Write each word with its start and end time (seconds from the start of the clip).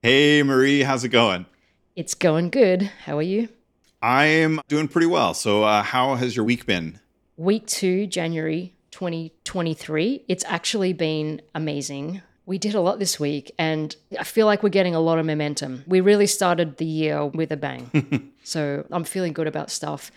Hey, 0.00 0.44
Marie, 0.44 0.82
how's 0.82 1.02
it 1.02 1.08
going? 1.08 1.46
It's 1.96 2.14
going 2.14 2.50
good. 2.50 2.82
How 3.04 3.18
are 3.18 3.22
you? 3.22 3.48
I'm 4.00 4.60
doing 4.68 4.86
pretty 4.86 5.08
well. 5.08 5.34
So, 5.34 5.64
uh, 5.64 5.82
how 5.82 6.14
has 6.14 6.36
your 6.36 6.44
week 6.44 6.66
been? 6.66 7.00
Week 7.36 7.66
two, 7.66 8.06
January 8.06 8.74
2023. 8.92 10.22
It's 10.28 10.44
actually 10.44 10.92
been 10.92 11.42
amazing. 11.52 12.22
We 12.46 12.58
did 12.58 12.76
a 12.76 12.80
lot 12.80 13.00
this 13.00 13.18
week, 13.18 13.50
and 13.58 13.96
I 14.16 14.22
feel 14.22 14.46
like 14.46 14.62
we're 14.62 14.68
getting 14.68 14.94
a 14.94 15.00
lot 15.00 15.18
of 15.18 15.26
momentum. 15.26 15.82
We 15.88 16.00
really 16.00 16.28
started 16.28 16.76
the 16.76 16.86
year 16.86 17.26
with 17.26 17.50
a 17.50 17.56
bang. 17.56 18.30
so, 18.44 18.86
I'm 18.92 19.02
feeling 19.02 19.32
good 19.32 19.48
about 19.48 19.68
stuff. 19.68 20.12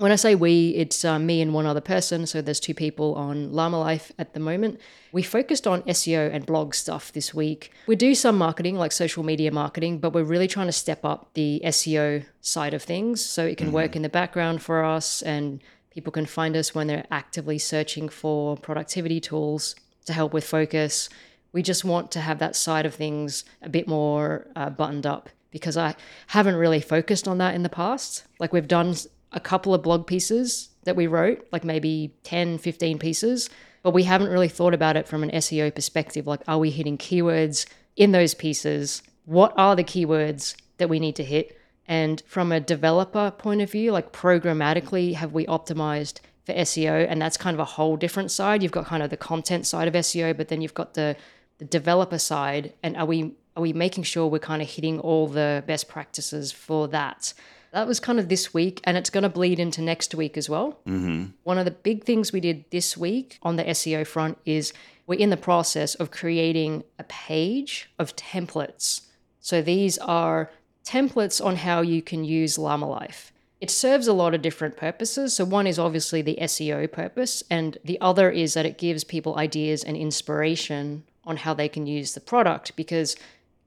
When 0.00 0.12
I 0.12 0.16
say 0.16 0.34
we, 0.34 0.70
it's 0.70 1.04
uh, 1.04 1.18
me 1.18 1.42
and 1.42 1.52
one 1.52 1.66
other 1.66 1.82
person. 1.82 2.26
So 2.26 2.40
there's 2.40 2.58
two 2.58 2.72
people 2.72 3.14
on 3.16 3.52
Llama 3.52 3.78
Life 3.78 4.12
at 4.18 4.32
the 4.32 4.40
moment. 4.40 4.80
We 5.12 5.22
focused 5.22 5.66
on 5.66 5.82
SEO 5.82 6.32
and 6.32 6.46
blog 6.46 6.72
stuff 6.72 7.12
this 7.12 7.34
week. 7.34 7.70
We 7.86 7.96
do 7.96 8.14
some 8.14 8.38
marketing, 8.38 8.76
like 8.76 8.92
social 8.92 9.22
media 9.22 9.52
marketing, 9.52 9.98
but 9.98 10.14
we're 10.14 10.24
really 10.24 10.48
trying 10.48 10.68
to 10.68 10.72
step 10.72 11.04
up 11.04 11.28
the 11.34 11.60
SEO 11.66 12.24
side 12.40 12.72
of 12.72 12.82
things 12.82 13.22
so 13.22 13.44
it 13.44 13.58
can 13.58 13.66
mm-hmm. 13.66 13.74
work 13.74 13.94
in 13.94 14.00
the 14.00 14.08
background 14.08 14.62
for 14.62 14.82
us 14.82 15.20
and 15.20 15.60
people 15.90 16.12
can 16.12 16.24
find 16.24 16.56
us 16.56 16.74
when 16.74 16.86
they're 16.86 17.06
actively 17.10 17.58
searching 17.58 18.08
for 18.08 18.56
productivity 18.56 19.20
tools 19.20 19.76
to 20.06 20.14
help 20.14 20.32
with 20.32 20.46
focus. 20.46 21.10
We 21.52 21.62
just 21.62 21.84
want 21.84 22.10
to 22.12 22.20
have 22.20 22.38
that 22.38 22.56
side 22.56 22.86
of 22.86 22.94
things 22.94 23.44
a 23.60 23.68
bit 23.68 23.86
more 23.86 24.46
uh, 24.56 24.70
buttoned 24.70 25.04
up 25.04 25.28
because 25.50 25.76
I 25.76 25.94
haven't 26.28 26.56
really 26.56 26.80
focused 26.80 27.28
on 27.28 27.36
that 27.36 27.54
in 27.54 27.64
the 27.64 27.68
past. 27.68 28.24
Like 28.38 28.54
we've 28.54 28.66
done 28.66 28.94
a 29.32 29.40
couple 29.40 29.74
of 29.74 29.82
blog 29.82 30.06
pieces 30.06 30.70
that 30.84 30.96
we 30.96 31.06
wrote, 31.06 31.46
like 31.52 31.64
maybe 31.64 32.14
10, 32.24 32.58
15 32.58 32.98
pieces, 32.98 33.50
but 33.82 33.92
we 33.92 34.02
haven't 34.02 34.28
really 34.28 34.48
thought 34.48 34.74
about 34.74 34.96
it 34.96 35.08
from 35.08 35.22
an 35.22 35.30
SEO 35.30 35.74
perspective. 35.74 36.26
Like, 36.26 36.42
are 36.48 36.58
we 36.58 36.70
hitting 36.70 36.98
keywords 36.98 37.66
in 37.96 38.12
those 38.12 38.34
pieces? 38.34 39.02
What 39.24 39.52
are 39.56 39.76
the 39.76 39.84
keywords 39.84 40.54
that 40.78 40.88
we 40.88 40.98
need 40.98 41.16
to 41.16 41.24
hit? 41.24 41.56
And 41.86 42.22
from 42.26 42.52
a 42.52 42.60
developer 42.60 43.30
point 43.30 43.60
of 43.62 43.70
view, 43.70 43.92
like 43.92 44.12
programmatically, 44.12 45.14
have 45.14 45.32
we 45.32 45.46
optimized 45.46 46.20
for 46.44 46.52
SEO? 46.52 47.06
And 47.08 47.20
that's 47.20 47.36
kind 47.36 47.54
of 47.54 47.60
a 47.60 47.64
whole 47.64 47.96
different 47.96 48.30
side. 48.30 48.62
You've 48.62 48.72
got 48.72 48.86
kind 48.86 49.02
of 49.02 49.10
the 49.10 49.16
content 49.16 49.66
side 49.66 49.88
of 49.88 49.94
SEO, 49.94 50.36
but 50.36 50.48
then 50.48 50.60
you've 50.60 50.74
got 50.74 50.94
the, 50.94 51.16
the 51.58 51.64
developer 51.64 52.18
side. 52.18 52.74
And 52.82 52.96
are 52.96 53.06
we 53.06 53.34
are 53.56 53.62
we 53.62 53.72
making 53.72 54.04
sure 54.04 54.28
we're 54.28 54.38
kind 54.38 54.62
of 54.62 54.70
hitting 54.70 55.00
all 55.00 55.26
the 55.26 55.64
best 55.66 55.88
practices 55.88 56.52
for 56.52 56.86
that? 56.88 57.34
That 57.72 57.86
was 57.86 58.00
kind 58.00 58.18
of 58.18 58.28
this 58.28 58.52
week, 58.52 58.80
and 58.84 58.96
it's 58.96 59.10
going 59.10 59.22
to 59.22 59.28
bleed 59.28 59.60
into 59.60 59.80
next 59.80 60.14
week 60.14 60.36
as 60.36 60.48
well. 60.48 60.80
Mm-hmm. 60.86 61.26
One 61.44 61.58
of 61.58 61.64
the 61.64 61.70
big 61.70 62.04
things 62.04 62.32
we 62.32 62.40
did 62.40 62.64
this 62.70 62.96
week 62.96 63.38
on 63.42 63.56
the 63.56 63.64
SEO 63.64 64.06
front 64.06 64.38
is 64.44 64.72
we're 65.06 65.18
in 65.18 65.30
the 65.30 65.36
process 65.36 65.94
of 65.94 66.10
creating 66.10 66.84
a 66.98 67.04
page 67.04 67.90
of 67.98 68.16
templates. 68.16 69.02
So 69.40 69.62
these 69.62 69.98
are 69.98 70.50
templates 70.84 71.44
on 71.44 71.56
how 71.56 71.80
you 71.80 72.02
can 72.02 72.24
use 72.24 72.58
Llama 72.58 72.88
Life. 72.88 73.32
It 73.60 73.70
serves 73.70 74.06
a 74.06 74.12
lot 74.12 74.34
of 74.34 74.42
different 74.42 74.76
purposes. 74.76 75.34
So, 75.34 75.44
one 75.44 75.66
is 75.66 75.78
obviously 75.78 76.22
the 76.22 76.38
SEO 76.40 76.90
purpose, 76.90 77.42
and 77.50 77.76
the 77.84 78.00
other 78.00 78.30
is 78.30 78.54
that 78.54 78.64
it 78.64 78.78
gives 78.78 79.04
people 79.04 79.36
ideas 79.36 79.84
and 79.84 79.96
inspiration 79.96 81.04
on 81.24 81.36
how 81.36 81.52
they 81.52 81.68
can 81.68 81.86
use 81.86 82.14
the 82.14 82.20
product 82.20 82.74
because 82.74 83.16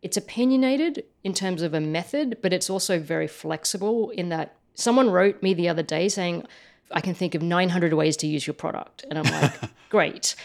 it's 0.03 0.17
opinionated 0.17 1.05
in 1.23 1.33
terms 1.33 1.61
of 1.61 1.73
a 1.73 1.79
method, 1.79 2.37
but 2.41 2.51
it's 2.51 2.69
also 2.69 2.99
very 2.99 3.27
flexible 3.27 4.09
in 4.09 4.29
that 4.29 4.55
someone 4.75 5.09
wrote 5.09 5.41
me 5.41 5.53
the 5.53 5.69
other 5.69 5.81
day 5.81 6.09
saying, 6.09 6.45
I 6.91 6.99
can 7.01 7.13
think 7.13 7.33
of 7.35 7.41
900 7.41 7.93
ways 7.93 8.17
to 8.17 8.27
use 8.27 8.45
your 8.45 8.53
product. 8.53 9.05
And 9.09 9.17
I'm 9.17 9.41
like, 9.41 9.53
great. 9.89 10.35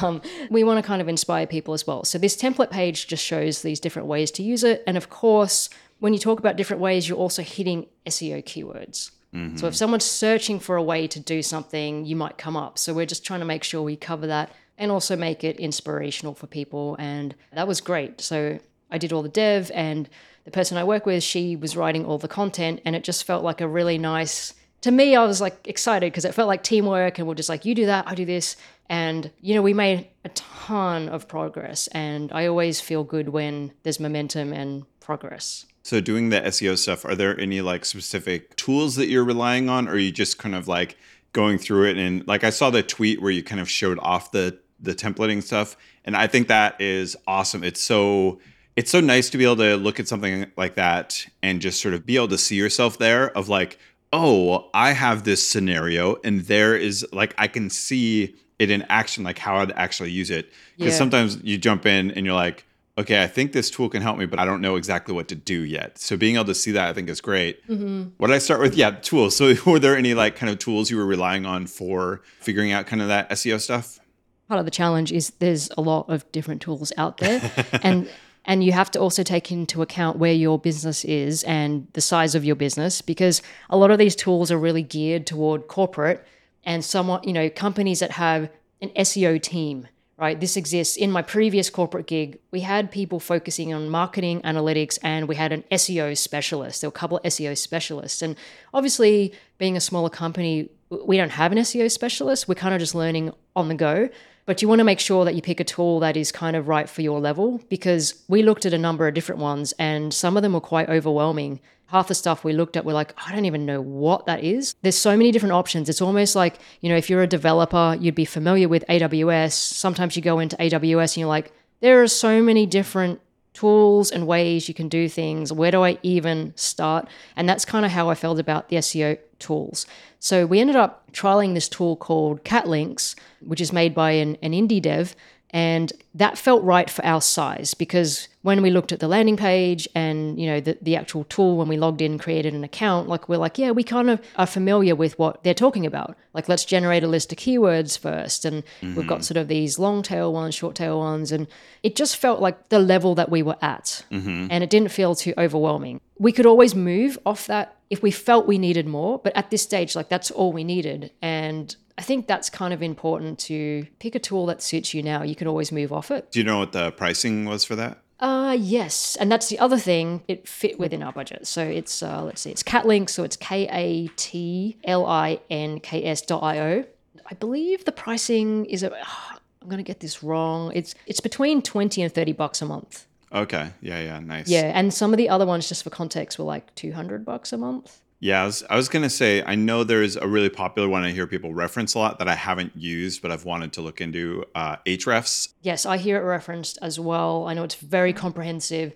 Um, 0.00 0.22
we 0.48 0.62
want 0.62 0.82
to 0.82 0.86
kind 0.86 1.02
of 1.02 1.08
inspire 1.08 1.46
people 1.46 1.74
as 1.74 1.86
well. 1.86 2.04
So 2.04 2.18
this 2.18 2.36
template 2.36 2.70
page 2.70 3.08
just 3.08 3.24
shows 3.24 3.62
these 3.62 3.80
different 3.80 4.06
ways 4.06 4.30
to 4.32 4.42
use 4.44 4.62
it. 4.62 4.84
And 4.86 4.96
of 4.96 5.10
course, 5.10 5.68
when 5.98 6.12
you 6.12 6.18
talk 6.20 6.38
about 6.38 6.56
different 6.56 6.80
ways, 6.80 7.08
you're 7.08 7.18
also 7.18 7.42
hitting 7.42 7.86
SEO 8.06 8.44
keywords. 8.44 9.10
Mm-hmm. 9.34 9.56
So 9.56 9.66
if 9.66 9.76
someone's 9.76 10.04
searching 10.04 10.60
for 10.60 10.76
a 10.76 10.82
way 10.82 11.06
to 11.08 11.18
do 11.18 11.42
something, 11.42 12.04
you 12.04 12.14
might 12.14 12.38
come 12.38 12.56
up. 12.56 12.78
So 12.78 12.94
we're 12.94 13.06
just 13.06 13.24
trying 13.24 13.40
to 13.40 13.46
make 13.46 13.64
sure 13.64 13.82
we 13.82 13.96
cover 13.96 14.28
that 14.28 14.52
and 14.78 14.90
also 14.90 15.16
make 15.16 15.44
it 15.44 15.56
inspirational 15.58 16.34
for 16.34 16.46
people. 16.46 16.96
And 16.98 17.34
that 17.52 17.68
was 17.68 17.80
great. 17.80 18.20
So 18.20 18.60
I 18.90 18.98
did 18.98 19.12
all 19.12 19.22
the 19.22 19.28
dev, 19.28 19.70
and 19.74 20.08
the 20.44 20.50
person 20.50 20.76
I 20.76 20.84
work 20.84 21.06
with, 21.06 21.22
she 21.22 21.56
was 21.56 21.76
writing 21.76 22.04
all 22.04 22.18
the 22.18 22.28
content, 22.28 22.80
and 22.84 22.96
it 22.96 23.04
just 23.04 23.24
felt 23.24 23.44
like 23.44 23.60
a 23.60 23.68
really 23.68 23.98
nice. 23.98 24.54
To 24.82 24.90
me, 24.90 25.14
I 25.14 25.24
was 25.24 25.40
like 25.40 25.68
excited 25.68 26.10
because 26.10 26.24
it 26.24 26.34
felt 26.34 26.48
like 26.48 26.62
teamwork, 26.62 27.18
and 27.18 27.28
we're 27.28 27.34
just 27.34 27.48
like, 27.48 27.64
you 27.64 27.74
do 27.74 27.86
that, 27.86 28.08
I 28.08 28.14
do 28.14 28.24
this, 28.24 28.56
and 28.88 29.30
you 29.40 29.54
know, 29.54 29.62
we 29.62 29.74
made 29.74 30.08
a 30.24 30.30
ton 30.30 31.08
of 31.08 31.28
progress, 31.28 31.86
and 31.88 32.32
I 32.32 32.46
always 32.46 32.80
feel 32.80 33.04
good 33.04 33.28
when 33.28 33.72
there's 33.82 34.00
momentum 34.00 34.52
and 34.52 34.84
progress. 35.00 35.66
So, 35.82 36.00
doing 36.00 36.30
the 36.30 36.40
SEO 36.40 36.76
stuff, 36.76 37.04
are 37.04 37.14
there 37.14 37.38
any 37.40 37.60
like 37.60 37.84
specific 37.84 38.56
tools 38.56 38.96
that 38.96 39.08
you're 39.08 39.24
relying 39.24 39.68
on, 39.68 39.88
or 39.88 39.92
are 39.92 39.98
you 39.98 40.12
just 40.12 40.38
kind 40.38 40.54
of 40.54 40.68
like 40.68 40.96
going 41.32 41.58
through 41.58 41.90
it? 41.90 41.98
And 41.98 42.26
like, 42.26 42.44
I 42.44 42.50
saw 42.50 42.70
the 42.70 42.82
tweet 42.82 43.22
where 43.22 43.30
you 43.30 43.42
kind 43.42 43.60
of 43.60 43.70
showed 43.70 43.98
off 44.00 44.32
the 44.32 44.58
the 44.80 44.94
templating 44.94 45.42
stuff, 45.42 45.76
and 46.04 46.16
I 46.16 46.26
think 46.26 46.48
that 46.48 46.80
is 46.80 47.16
awesome. 47.26 47.62
It's 47.62 47.82
so 47.82 48.40
it's 48.80 48.90
so 48.90 48.98
nice 48.98 49.28
to 49.28 49.36
be 49.36 49.44
able 49.44 49.56
to 49.56 49.76
look 49.76 50.00
at 50.00 50.08
something 50.08 50.50
like 50.56 50.74
that 50.76 51.26
and 51.42 51.60
just 51.60 51.82
sort 51.82 51.92
of 51.92 52.06
be 52.06 52.16
able 52.16 52.28
to 52.28 52.38
see 52.38 52.56
yourself 52.56 52.96
there 52.96 53.28
of 53.36 53.46
like 53.46 53.78
oh 54.10 54.70
i 54.72 54.92
have 54.92 55.24
this 55.24 55.46
scenario 55.46 56.16
and 56.24 56.46
there 56.46 56.74
is 56.74 57.06
like 57.12 57.34
i 57.36 57.46
can 57.46 57.68
see 57.68 58.34
it 58.58 58.70
in 58.70 58.80
action 58.88 59.22
like 59.22 59.36
how 59.36 59.56
i'd 59.56 59.70
actually 59.72 60.10
use 60.10 60.30
it. 60.30 60.50
Because 60.78 60.94
yeah. 60.94 60.98
sometimes 60.98 61.38
you 61.42 61.58
jump 61.58 61.84
in 61.84 62.10
and 62.12 62.24
you're 62.24 62.34
like 62.34 62.64
okay 62.96 63.22
i 63.22 63.26
think 63.26 63.52
this 63.52 63.70
tool 63.70 63.90
can 63.90 64.00
help 64.00 64.16
me 64.16 64.24
but 64.24 64.38
i 64.38 64.46
don't 64.46 64.62
know 64.62 64.76
exactly 64.76 65.14
what 65.14 65.28
to 65.28 65.34
do 65.34 65.60
yet. 65.60 65.98
So 65.98 66.16
being 66.16 66.36
able 66.36 66.46
to 66.46 66.54
see 66.54 66.70
that 66.70 66.88
i 66.88 66.94
think 66.94 67.10
is 67.10 67.20
great. 67.20 67.62
Mm-hmm. 67.68 68.04
what 68.16 68.28
did 68.28 68.34
i 68.34 68.38
start 68.38 68.62
with? 68.62 68.74
Yeah 68.74 68.92
tools. 68.92 69.36
So 69.36 69.52
were 69.66 69.78
there 69.78 69.94
any 69.94 70.14
like 70.14 70.36
kind 70.36 70.50
of 70.50 70.58
tools 70.58 70.90
you 70.90 70.96
were 70.96 71.04
relying 71.04 71.44
on 71.44 71.66
for 71.66 72.22
figuring 72.40 72.72
out 72.72 72.86
kind 72.86 73.02
of 73.02 73.08
that 73.08 73.28
seo 73.28 73.60
stuff? 73.60 74.00
Part 74.48 74.58
of 74.58 74.64
the 74.64 74.70
challenge 74.70 75.12
is 75.12 75.34
there's 75.38 75.68
a 75.76 75.82
lot 75.82 76.08
of 76.08 76.32
different 76.32 76.62
tools 76.62 76.94
out 76.96 77.18
there. 77.18 77.42
And 77.82 78.08
and 78.50 78.64
you 78.64 78.72
have 78.72 78.90
to 78.90 78.98
also 78.98 79.22
take 79.22 79.52
into 79.52 79.80
account 79.80 80.18
where 80.18 80.32
your 80.32 80.58
business 80.58 81.04
is 81.04 81.44
and 81.44 81.86
the 81.92 82.00
size 82.00 82.34
of 82.34 82.44
your 82.44 82.56
business 82.56 83.00
because 83.00 83.42
a 83.70 83.76
lot 83.76 83.92
of 83.92 83.98
these 84.00 84.16
tools 84.16 84.50
are 84.50 84.58
really 84.58 84.82
geared 84.82 85.24
toward 85.24 85.68
corporate 85.68 86.26
and 86.64 86.84
somewhat, 86.84 87.24
you 87.24 87.32
know, 87.32 87.48
companies 87.48 88.00
that 88.00 88.10
have 88.10 88.50
an 88.82 88.88
SEO 88.96 89.40
team, 89.40 89.86
right? 90.18 90.40
This 90.40 90.56
exists 90.56 90.96
in 90.96 91.12
my 91.12 91.22
previous 91.22 91.70
corporate 91.70 92.08
gig. 92.08 92.40
We 92.50 92.58
had 92.58 92.90
people 92.90 93.20
focusing 93.20 93.72
on 93.72 93.88
marketing 93.88 94.40
analytics 94.40 94.98
and 95.04 95.28
we 95.28 95.36
had 95.36 95.52
an 95.52 95.62
SEO 95.70 96.18
specialist. 96.18 96.80
There 96.80 96.90
were 96.90 96.96
a 96.96 97.00
couple 97.02 97.18
of 97.18 97.22
SEO 97.22 97.56
specialists. 97.56 98.20
And 98.20 98.34
obviously, 98.74 99.32
being 99.58 99.76
a 99.76 99.80
smaller 99.80 100.10
company, 100.10 100.70
we 100.90 101.16
don't 101.16 101.30
have 101.30 101.52
an 101.52 101.58
SEO 101.58 101.88
specialist. 101.88 102.48
We're 102.48 102.56
kind 102.56 102.74
of 102.74 102.80
just 102.80 102.96
learning 102.96 103.30
on 103.54 103.68
the 103.68 103.76
go. 103.76 104.08
But 104.50 104.62
you 104.62 104.66
want 104.66 104.80
to 104.80 104.84
make 104.84 104.98
sure 104.98 105.24
that 105.24 105.36
you 105.36 105.42
pick 105.42 105.60
a 105.60 105.64
tool 105.64 106.00
that 106.00 106.16
is 106.16 106.32
kind 106.32 106.56
of 106.56 106.66
right 106.66 106.88
for 106.88 107.02
your 107.02 107.20
level 107.20 107.60
because 107.68 108.20
we 108.26 108.42
looked 108.42 108.66
at 108.66 108.72
a 108.72 108.78
number 108.78 109.06
of 109.06 109.14
different 109.14 109.40
ones 109.40 109.72
and 109.78 110.12
some 110.12 110.36
of 110.36 110.42
them 110.42 110.54
were 110.54 110.60
quite 110.60 110.88
overwhelming. 110.88 111.60
Half 111.86 112.08
the 112.08 112.16
stuff 112.16 112.42
we 112.42 112.52
looked 112.52 112.76
at, 112.76 112.84
we're 112.84 112.92
like, 112.92 113.14
I 113.24 113.32
don't 113.32 113.44
even 113.44 113.64
know 113.64 113.80
what 113.80 114.26
that 114.26 114.42
is. 114.42 114.74
There's 114.82 114.98
so 114.98 115.16
many 115.16 115.30
different 115.30 115.52
options. 115.52 115.88
It's 115.88 116.02
almost 116.02 116.34
like, 116.34 116.58
you 116.80 116.88
know, 116.88 116.96
if 116.96 117.08
you're 117.08 117.22
a 117.22 117.28
developer, 117.28 117.96
you'd 118.00 118.16
be 118.16 118.24
familiar 118.24 118.68
with 118.68 118.84
AWS. 118.88 119.52
Sometimes 119.52 120.16
you 120.16 120.22
go 120.22 120.40
into 120.40 120.56
AWS 120.56 121.12
and 121.12 121.18
you're 121.18 121.28
like, 121.28 121.52
there 121.78 122.02
are 122.02 122.08
so 122.08 122.42
many 122.42 122.66
different 122.66 123.20
tools 123.52 124.10
and 124.10 124.26
ways 124.26 124.66
you 124.66 124.74
can 124.74 124.88
do 124.88 125.08
things. 125.08 125.52
Where 125.52 125.70
do 125.70 125.84
I 125.84 125.96
even 126.02 126.54
start? 126.56 127.06
And 127.36 127.48
that's 127.48 127.64
kind 127.64 127.86
of 127.86 127.92
how 127.92 128.10
I 128.10 128.16
felt 128.16 128.40
about 128.40 128.68
the 128.68 128.78
SEO 128.78 129.16
tools. 129.40 129.86
So 130.18 130.46
we 130.46 130.60
ended 130.60 130.76
up 130.76 131.10
trialing 131.12 131.54
this 131.54 131.68
tool 131.68 131.96
called 131.96 132.44
Kat 132.44 132.68
Links, 132.68 133.16
which 133.40 133.60
is 133.60 133.72
made 133.72 133.94
by 133.94 134.12
an, 134.12 134.36
an 134.42 134.52
indie 134.52 134.82
dev. 134.82 135.16
And 135.52 135.92
that 136.14 136.38
felt 136.38 136.62
right 136.62 136.88
for 136.88 137.04
our 137.04 137.20
size 137.20 137.74
because 137.74 138.28
when 138.42 138.62
we 138.62 138.70
looked 138.70 138.92
at 138.92 139.00
the 139.00 139.08
landing 139.08 139.36
page 139.36 139.88
and 139.94 140.40
you 140.40 140.46
know 140.46 140.60
the, 140.60 140.78
the 140.80 140.96
actual 140.96 141.24
tool 141.24 141.56
when 141.56 141.68
we 141.68 141.76
logged 141.76 142.00
in 142.00 142.12
and 142.12 142.20
created 142.20 142.54
an 142.54 142.64
account, 142.64 143.08
like 143.08 143.28
we're 143.28 143.36
like, 143.36 143.58
yeah, 143.58 143.70
we 143.72 143.82
kind 143.82 144.10
of 144.10 144.20
are 144.36 144.46
familiar 144.46 144.94
with 144.94 145.18
what 145.18 145.42
they're 145.42 145.54
talking 145.54 145.84
about. 145.84 146.16
Like 146.34 146.48
let's 146.48 146.64
generate 146.64 147.02
a 147.02 147.08
list 147.08 147.32
of 147.32 147.38
keywords 147.38 147.98
first. 147.98 148.44
And 148.44 148.62
mm-hmm. 148.80 148.94
we've 148.94 149.06
got 149.06 149.16
mm-hmm. 149.16 149.22
sort 149.22 149.38
of 149.38 149.48
these 149.48 149.78
long 149.78 150.02
tail 150.02 150.32
ones, 150.32 150.54
short 150.54 150.76
tail 150.76 150.98
ones. 150.98 151.32
And 151.32 151.48
it 151.82 151.96
just 151.96 152.16
felt 152.16 152.40
like 152.40 152.68
the 152.68 152.78
level 152.78 153.14
that 153.16 153.28
we 153.28 153.42
were 153.42 153.56
at. 153.60 154.04
Mm-hmm. 154.10 154.48
And 154.50 154.62
it 154.62 154.70
didn't 154.70 154.90
feel 154.90 155.14
too 155.14 155.34
overwhelming. 155.36 156.00
We 156.18 156.32
could 156.32 156.46
always 156.46 156.74
move 156.74 157.18
off 157.26 157.46
that 157.48 157.76
if 157.90 158.02
we 158.02 158.12
felt 158.12 158.46
we 158.46 158.58
needed 158.58 158.86
more, 158.86 159.18
but 159.18 159.36
at 159.36 159.50
this 159.50 159.62
stage, 159.62 159.96
like 159.96 160.08
that's 160.08 160.30
all 160.30 160.52
we 160.52 160.62
needed. 160.62 161.10
And 161.20 161.74
I 162.00 162.02
think 162.02 162.26
that's 162.26 162.48
kind 162.48 162.72
of 162.72 162.82
important 162.82 163.38
to 163.40 163.86
pick 163.98 164.14
a 164.14 164.18
tool 164.18 164.46
that 164.46 164.62
suits 164.62 164.94
you 164.94 165.02
now. 165.02 165.22
You 165.22 165.36
can 165.36 165.46
always 165.46 165.70
move 165.70 165.92
off 165.92 166.10
it. 166.10 166.32
Do 166.32 166.38
you 166.40 166.44
know 166.46 166.58
what 166.58 166.72
the 166.72 166.92
pricing 166.92 167.44
was 167.44 167.62
for 167.62 167.76
that? 167.76 167.98
Uh 168.18 168.56
yes, 168.58 169.16
and 169.16 169.30
that's 169.30 169.50
the 169.50 169.58
other 169.58 169.76
thing. 169.76 170.22
It 170.26 170.48
fit 170.48 170.78
within 170.78 171.02
our 171.02 171.12
budget. 171.12 171.46
So 171.46 171.62
it's 171.62 172.02
uh, 172.02 172.22
let's 172.24 172.40
see, 172.40 172.50
it's 172.50 172.62
Kat 172.62 172.86
Links, 172.86 173.12
so 173.12 173.22
it's 173.22 173.36
K 173.36 173.68
A 173.70 174.08
T 174.16 174.78
L 174.84 175.04
I 175.04 175.40
N 175.50 175.78
K 175.80 176.06
S 176.06 176.22
dot 176.22 176.42
I 176.42 176.58
O. 176.58 176.84
I 177.30 177.34
believe 177.34 177.84
the 177.84 177.92
pricing 177.92 178.64
is 178.64 178.82
a. 178.82 178.96
am 178.96 179.68
going 179.68 179.76
to 179.76 179.82
get 179.82 180.00
this 180.00 180.22
wrong. 180.22 180.72
It's 180.74 180.94
it's 181.06 181.20
between 181.20 181.60
twenty 181.60 182.00
and 182.00 182.10
thirty 182.10 182.32
bucks 182.32 182.62
a 182.62 182.66
month. 182.66 183.06
Okay. 183.30 183.72
Yeah. 183.82 184.00
Yeah. 184.00 184.20
Nice. 184.20 184.48
Yeah, 184.48 184.72
and 184.74 184.92
some 184.92 185.12
of 185.12 185.18
the 185.18 185.28
other 185.28 185.44
ones, 185.44 185.68
just 185.68 185.84
for 185.84 185.90
context, 185.90 186.38
were 186.38 186.46
like 186.46 186.74
two 186.74 186.92
hundred 186.92 187.26
bucks 187.26 187.52
a 187.52 187.58
month. 187.58 188.00
Yeah, 188.20 188.42
I 188.42 188.46
was, 188.46 188.62
I 188.68 188.76
was 188.76 188.90
going 188.90 189.02
to 189.02 189.10
say, 189.10 189.42
I 189.42 189.54
know 189.54 189.82
there's 189.82 190.16
a 190.16 190.28
really 190.28 190.50
popular 190.50 190.88
one 190.88 191.02
I 191.02 191.10
hear 191.10 191.26
people 191.26 191.54
reference 191.54 191.94
a 191.94 191.98
lot 191.98 192.18
that 192.18 192.28
I 192.28 192.34
haven't 192.34 192.76
used, 192.76 193.22
but 193.22 193.30
I've 193.30 193.46
wanted 193.46 193.72
to 193.74 193.80
look 193.80 194.02
into 194.02 194.44
uh, 194.54 194.76
Ahrefs. 194.86 195.54
Yes, 195.62 195.86
I 195.86 195.96
hear 195.96 196.18
it 196.18 196.24
referenced 196.24 196.78
as 196.82 197.00
well. 197.00 197.46
I 197.48 197.54
know 197.54 197.64
it's 197.64 197.76
very 197.76 198.12
comprehensive, 198.12 198.92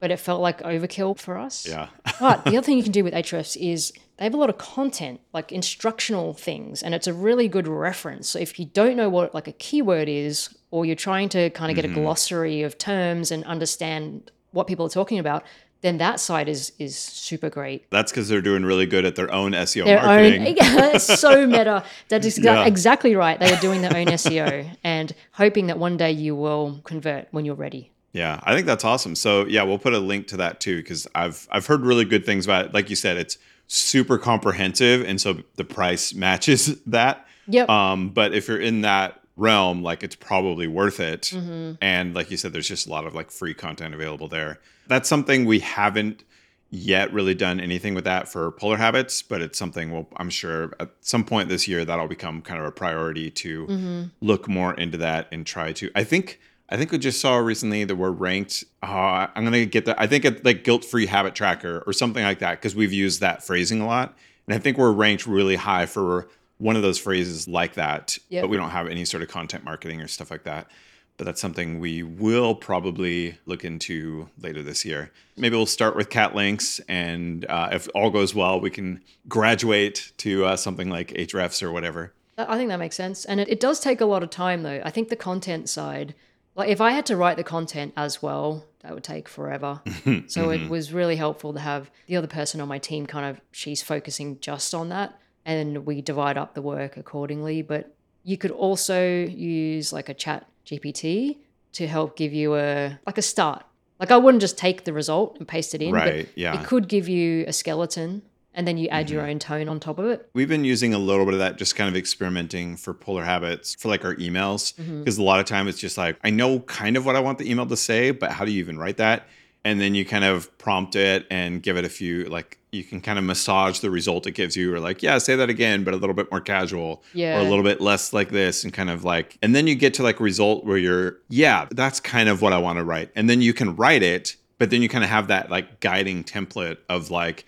but 0.00 0.10
it 0.10 0.18
felt 0.18 0.42
like 0.42 0.60
overkill 0.60 1.18
for 1.18 1.38
us. 1.38 1.66
Yeah. 1.66 1.88
But 2.20 2.44
the 2.44 2.56
other 2.56 2.62
thing 2.62 2.76
you 2.76 2.82
can 2.82 2.92
do 2.92 3.04
with 3.04 3.14
Ahrefs 3.14 3.56
is 3.56 3.92
they 4.18 4.24
have 4.24 4.34
a 4.34 4.36
lot 4.36 4.50
of 4.50 4.58
content, 4.58 5.20
like 5.32 5.52
instructional 5.52 6.34
things, 6.34 6.82
and 6.82 6.94
it's 6.94 7.06
a 7.06 7.14
really 7.14 7.48
good 7.48 7.68
reference. 7.68 8.28
So 8.28 8.38
if 8.38 8.58
you 8.58 8.66
don't 8.66 8.96
know 8.96 9.08
what 9.08 9.34
like 9.34 9.46
a 9.46 9.52
keyword 9.52 10.08
is, 10.08 10.54
or 10.70 10.84
you're 10.84 10.96
trying 10.96 11.28
to 11.30 11.48
kind 11.50 11.70
of 11.70 11.76
get 11.76 11.84
a 11.84 11.94
glossary 11.94 12.62
of 12.62 12.76
terms 12.76 13.30
and 13.30 13.44
understand 13.44 14.32
what 14.50 14.66
people 14.66 14.84
are 14.84 14.90
talking 14.90 15.20
about, 15.20 15.44
then 15.80 15.98
that 15.98 16.20
site 16.20 16.48
is 16.48 16.72
is 16.78 16.96
super 16.96 17.48
great. 17.50 17.88
That's 17.90 18.10
because 18.10 18.28
they're 18.28 18.42
doing 18.42 18.64
really 18.64 18.86
good 18.86 19.04
at 19.04 19.14
their 19.16 19.32
own 19.32 19.52
SEO 19.52 19.84
Their 19.84 20.02
marketing. 20.02 20.42
own, 20.62 20.94
it's 20.94 21.20
so 21.20 21.46
meta. 21.46 21.84
That 22.08 22.24
is 22.24 22.38
exa- 22.38 22.44
Yeah. 22.44 22.66
exactly 22.66 23.14
right. 23.14 23.38
They 23.38 23.52
are 23.52 23.60
doing 23.60 23.82
their 23.82 23.96
own 23.96 24.06
SEO 24.06 24.68
and 24.82 25.14
hoping 25.32 25.66
that 25.68 25.78
one 25.78 25.96
day 25.96 26.10
you 26.12 26.34
will 26.34 26.80
convert 26.84 27.28
when 27.30 27.44
you're 27.44 27.54
ready. 27.54 27.92
Yeah, 28.12 28.40
I 28.42 28.54
think 28.54 28.66
that's 28.66 28.84
awesome. 28.84 29.14
So 29.14 29.44
yeah, 29.46 29.62
we'll 29.62 29.78
put 29.78 29.92
a 29.94 29.98
link 29.98 30.26
to 30.28 30.36
that 30.38 30.60
too 30.60 30.76
because 30.78 31.06
I've 31.14 31.46
I've 31.50 31.66
heard 31.66 31.82
really 31.82 32.04
good 32.04 32.24
things 32.26 32.44
about 32.46 32.66
it. 32.66 32.74
Like 32.74 32.90
you 32.90 32.96
said, 32.96 33.16
it's 33.16 33.38
super 33.68 34.18
comprehensive, 34.18 35.04
and 35.06 35.20
so 35.20 35.38
the 35.56 35.64
price 35.64 36.14
matches 36.26 36.80
that. 36.86 37.26
Yep. 37.50 37.68
Um, 37.68 38.10
but 38.10 38.34
if 38.34 38.48
you're 38.48 38.60
in 38.60 38.80
that 38.82 39.20
realm, 39.38 39.82
like 39.82 40.02
it's 40.02 40.16
probably 40.16 40.66
worth 40.66 41.00
it. 41.00 41.22
Mm-hmm. 41.34 41.72
And 41.80 42.14
like 42.14 42.30
you 42.30 42.36
said, 42.36 42.52
there's 42.52 42.68
just 42.68 42.86
a 42.86 42.90
lot 42.90 43.06
of 43.06 43.14
like 43.14 43.30
free 43.30 43.54
content 43.54 43.94
available 43.94 44.28
there. 44.28 44.58
That's 44.88 45.08
something 45.08 45.44
we 45.46 45.60
haven't 45.60 46.24
yet 46.70 47.10
really 47.14 47.34
done 47.34 47.60
anything 47.60 47.94
with 47.94 48.04
that 48.04 48.28
for 48.28 48.50
Polar 48.52 48.76
Habits, 48.76 49.22
but 49.22 49.40
it's 49.40 49.58
something 49.58 49.90
we'll 49.90 50.06
I'm 50.18 50.28
sure 50.28 50.72
at 50.78 50.90
some 51.00 51.24
point 51.24 51.48
this 51.48 51.66
year 51.66 51.84
that'll 51.84 52.08
become 52.08 52.42
kind 52.42 52.60
of 52.60 52.66
a 52.66 52.70
priority 52.72 53.30
to 53.30 53.66
Mm-hmm. 53.66 54.02
look 54.20 54.48
more 54.48 54.74
into 54.74 54.98
that 54.98 55.28
and 55.32 55.46
try 55.46 55.72
to. 55.72 55.90
I 55.94 56.04
think 56.04 56.40
I 56.68 56.76
think 56.76 56.92
we 56.92 56.98
just 56.98 57.20
saw 57.22 57.36
recently 57.38 57.84
that 57.84 57.96
we're 57.96 58.10
ranked. 58.10 58.64
Uh, 58.82 59.28
I'm 59.34 59.44
gonna 59.44 59.64
get 59.64 59.86
that. 59.86 59.98
I 59.98 60.06
think 60.06 60.26
it's 60.26 60.44
like 60.44 60.64
guilt 60.64 60.84
free 60.84 61.06
habit 61.06 61.34
tracker 61.34 61.82
or 61.86 61.94
something 61.94 62.22
like 62.22 62.40
that 62.40 62.52
because 62.60 62.74
we've 62.76 62.92
used 62.92 63.20
that 63.22 63.42
phrasing 63.42 63.80
a 63.80 63.86
lot, 63.86 64.14
and 64.46 64.54
I 64.54 64.58
think 64.58 64.76
we're 64.76 64.92
ranked 64.92 65.26
really 65.26 65.56
high 65.56 65.86
for 65.86 66.28
one 66.58 66.76
of 66.76 66.82
those 66.82 66.98
phrases 66.98 67.48
like 67.48 67.74
that. 67.74 68.18
Yep. 68.28 68.42
But 68.42 68.48
we 68.48 68.56
don't 68.56 68.70
have 68.70 68.88
any 68.88 69.04
sort 69.04 69.22
of 69.22 69.28
content 69.28 69.64
marketing 69.64 70.00
or 70.00 70.08
stuff 70.08 70.30
like 70.30 70.44
that. 70.44 70.70
But 71.16 71.24
that's 71.24 71.40
something 71.40 71.80
we 71.80 72.04
will 72.04 72.54
probably 72.54 73.38
look 73.44 73.64
into 73.64 74.28
later 74.40 74.62
this 74.62 74.84
year. 74.84 75.10
Maybe 75.36 75.56
we'll 75.56 75.66
start 75.66 75.96
with 75.96 76.10
Kat 76.10 76.36
Links, 76.36 76.80
and 76.88 77.44
uh, 77.46 77.70
if 77.72 77.88
all 77.92 78.10
goes 78.10 78.36
well, 78.36 78.60
we 78.60 78.70
can 78.70 79.02
graduate 79.26 80.12
to 80.18 80.44
uh, 80.44 80.56
something 80.56 80.88
like 80.88 81.08
Ahrefs 81.08 81.60
or 81.60 81.72
whatever. 81.72 82.12
I 82.36 82.56
think 82.56 82.68
that 82.68 82.78
makes 82.78 82.94
sense. 82.94 83.24
And 83.24 83.40
it, 83.40 83.48
it 83.48 83.58
does 83.58 83.80
take 83.80 84.00
a 84.00 84.04
lot 84.04 84.22
of 84.22 84.30
time, 84.30 84.62
though. 84.62 84.80
I 84.84 84.90
think 84.90 85.08
the 85.08 85.16
content 85.16 85.68
side, 85.68 86.14
like 86.54 86.68
if 86.68 86.80
I 86.80 86.92
had 86.92 87.04
to 87.06 87.16
write 87.16 87.36
the 87.36 87.42
content 87.42 87.94
as 87.96 88.22
well, 88.22 88.64
that 88.82 88.94
would 88.94 89.02
take 89.02 89.28
forever. 89.28 89.82
so 90.28 90.50
it 90.50 90.70
was 90.70 90.92
really 90.92 91.16
helpful 91.16 91.52
to 91.52 91.58
have 91.58 91.90
the 92.06 92.14
other 92.14 92.28
person 92.28 92.60
on 92.60 92.68
my 92.68 92.78
team 92.78 93.06
kind 93.06 93.26
of, 93.26 93.40
she's 93.50 93.82
focusing 93.82 94.38
just 94.38 94.72
on 94.72 94.88
that. 94.90 95.18
And 95.48 95.86
we 95.86 96.02
divide 96.02 96.36
up 96.36 96.54
the 96.54 96.62
work 96.62 96.96
accordingly. 96.96 97.62
But 97.62 97.92
you 98.22 98.36
could 98.36 98.50
also 98.50 99.24
use 99.24 99.92
like 99.92 100.08
a 100.08 100.14
chat 100.14 100.46
GPT 100.66 101.38
to 101.72 101.88
help 101.88 102.16
give 102.16 102.32
you 102.32 102.54
a, 102.54 102.98
like 103.06 103.18
a 103.18 103.22
start. 103.22 103.64
Like 103.98 104.10
I 104.10 104.16
wouldn't 104.18 104.42
just 104.42 104.58
take 104.58 104.84
the 104.84 104.92
result 104.92 105.38
and 105.38 105.48
paste 105.48 105.74
it 105.74 105.82
in. 105.82 105.92
Right, 105.92 106.28
yeah. 106.34 106.60
It 106.60 106.66
could 106.66 106.86
give 106.86 107.08
you 107.08 107.44
a 107.48 107.52
skeleton 107.52 108.22
and 108.54 108.66
then 108.66 108.76
you 108.76 108.88
add 108.88 109.08
your 109.08 109.26
own 109.26 109.38
tone 109.38 109.68
on 109.68 109.80
top 109.80 109.98
of 109.98 110.06
it. 110.06 110.28
We've 110.34 110.48
been 110.48 110.64
using 110.64 110.92
a 110.92 110.98
little 110.98 111.24
bit 111.24 111.34
of 111.34 111.40
that, 111.40 111.56
just 111.56 111.76
kind 111.76 111.88
of 111.88 111.96
experimenting 111.96 112.76
for 112.76 112.92
Polar 112.92 113.24
Habits 113.24 113.74
for 113.76 113.88
like 113.88 114.04
our 114.04 114.16
emails. 114.16 114.74
Mm-hmm. 114.74 115.00
Because 115.00 115.16
a 115.16 115.22
lot 115.22 115.40
of 115.40 115.46
time 115.46 115.68
it's 115.68 115.78
just 115.78 115.96
like, 115.96 116.16
I 116.22 116.30
know 116.30 116.60
kind 116.60 116.96
of 116.96 117.06
what 117.06 117.16
I 117.16 117.20
want 117.20 117.38
the 117.38 117.50
email 117.50 117.66
to 117.66 117.76
say, 117.76 118.10
but 118.10 118.32
how 118.32 118.44
do 118.44 118.50
you 118.50 118.58
even 118.60 118.78
write 118.78 118.96
that? 118.98 119.28
And 119.68 119.78
then 119.82 119.94
you 119.94 120.06
kind 120.06 120.24
of 120.24 120.56
prompt 120.56 120.96
it 120.96 121.26
and 121.30 121.62
give 121.62 121.76
it 121.76 121.84
a 121.84 121.90
few, 121.90 122.24
like, 122.24 122.56
you 122.72 122.82
can 122.82 123.02
kind 123.02 123.18
of 123.18 123.24
massage 123.24 123.80
the 123.80 123.90
result 123.90 124.26
it 124.26 124.30
gives 124.32 124.56
you, 124.56 124.74
or 124.74 124.80
like, 124.80 125.02
yeah, 125.02 125.18
say 125.18 125.36
that 125.36 125.50
again, 125.50 125.84
but 125.84 125.92
a 125.92 125.96
little 125.98 126.14
bit 126.14 126.30
more 126.30 126.40
casual, 126.40 127.02
Yeah. 127.12 127.36
or 127.36 127.40
a 127.40 127.48
little 127.48 127.62
bit 127.62 127.80
less 127.80 128.14
like 128.14 128.30
this, 128.30 128.64
and 128.64 128.72
kind 128.72 128.88
of 128.88 129.04
like, 129.04 129.36
and 129.42 129.54
then 129.54 129.66
you 129.66 129.74
get 129.74 129.92
to 129.94 130.02
like 130.02 130.20
result 130.20 130.64
where 130.64 130.78
you're, 130.78 131.18
yeah, 131.28 131.66
that's 131.70 132.00
kind 132.00 132.28
of 132.30 132.40
what 132.40 132.52
I 132.54 132.58
want 132.58 132.78
to 132.78 132.84
write. 132.84 133.10
And 133.14 133.28
then 133.28 133.42
you 133.42 133.52
can 133.52 133.76
write 133.76 134.02
it, 134.02 134.36
but 134.58 134.70
then 134.70 134.80
you 134.80 134.88
kind 134.88 135.04
of 135.04 135.10
have 135.10 135.28
that 135.28 135.50
like 135.50 135.80
guiding 135.80 136.24
template 136.24 136.78
of 136.88 137.10
like, 137.10 137.44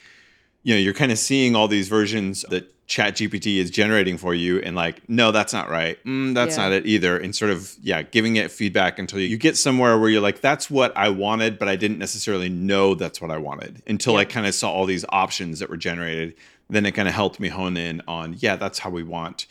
you 0.62 0.74
know, 0.74 0.80
you're 0.80 0.92
kind 0.94 1.10
of 1.12 1.18
seeing 1.18 1.56
all 1.56 1.68
these 1.68 1.88
versions 1.88 2.44
that 2.50 2.70
Chat 2.90 3.14
GPT 3.14 3.58
is 3.58 3.70
generating 3.70 4.18
for 4.18 4.34
you, 4.34 4.58
and 4.58 4.74
like, 4.74 5.08
no, 5.08 5.30
that's 5.30 5.52
not 5.52 5.70
right. 5.70 5.96
Mm, 6.04 6.34
that's 6.34 6.56
Yeah. 6.56 6.64
not 6.64 6.72
it 6.72 6.86
either. 6.86 7.16
And 7.16 7.32
sort 7.34 7.52
of, 7.52 7.72
yeah, 7.80 8.02
giving 8.02 8.34
it 8.34 8.50
feedback 8.50 8.98
until 8.98 9.20
you 9.20 9.36
get 9.36 9.56
somewhere 9.56 9.96
where 9.96 10.10
you're 10.10 10.20
like, 10.20 10.40
that's 10.40 10.68
what 10.68 10.92
I 10.96 11.08
wanted, 11.08 11.56
but 11.56 11.68
I 11.68 11.76
didn't 11.76 11.98
necessarily 12.00 12.48
know 12.48 12.96
that's 12.96 13.20
what 13.20 13.30
I 13.30 13.36
wanted 13.36 13.80
until 13.86 14.16
I 14.16 14.24
kind 14.24 14.44
of 14.44 14.56
saw 14.56 14.72
all 14.72 14.86
these 14.86 15.04
options 15.10 15.60
that 15.60 15.70
were 15.70 15.76
generated. 15.76 16.34
Then 16.68 16.84
it 16.84 16.90
kind 16.90 17.06
of 17.06 17.14
helped 17.14 17.38
me 17.38 17.48
hone 17.48 17.76
in 17.76 18.02
on, 18.08 18.34
yeah, 18.40 18.56
that's 18.56 18.80
how 18.80 18.90
we 18.90 19.04
want. 19.04 19.46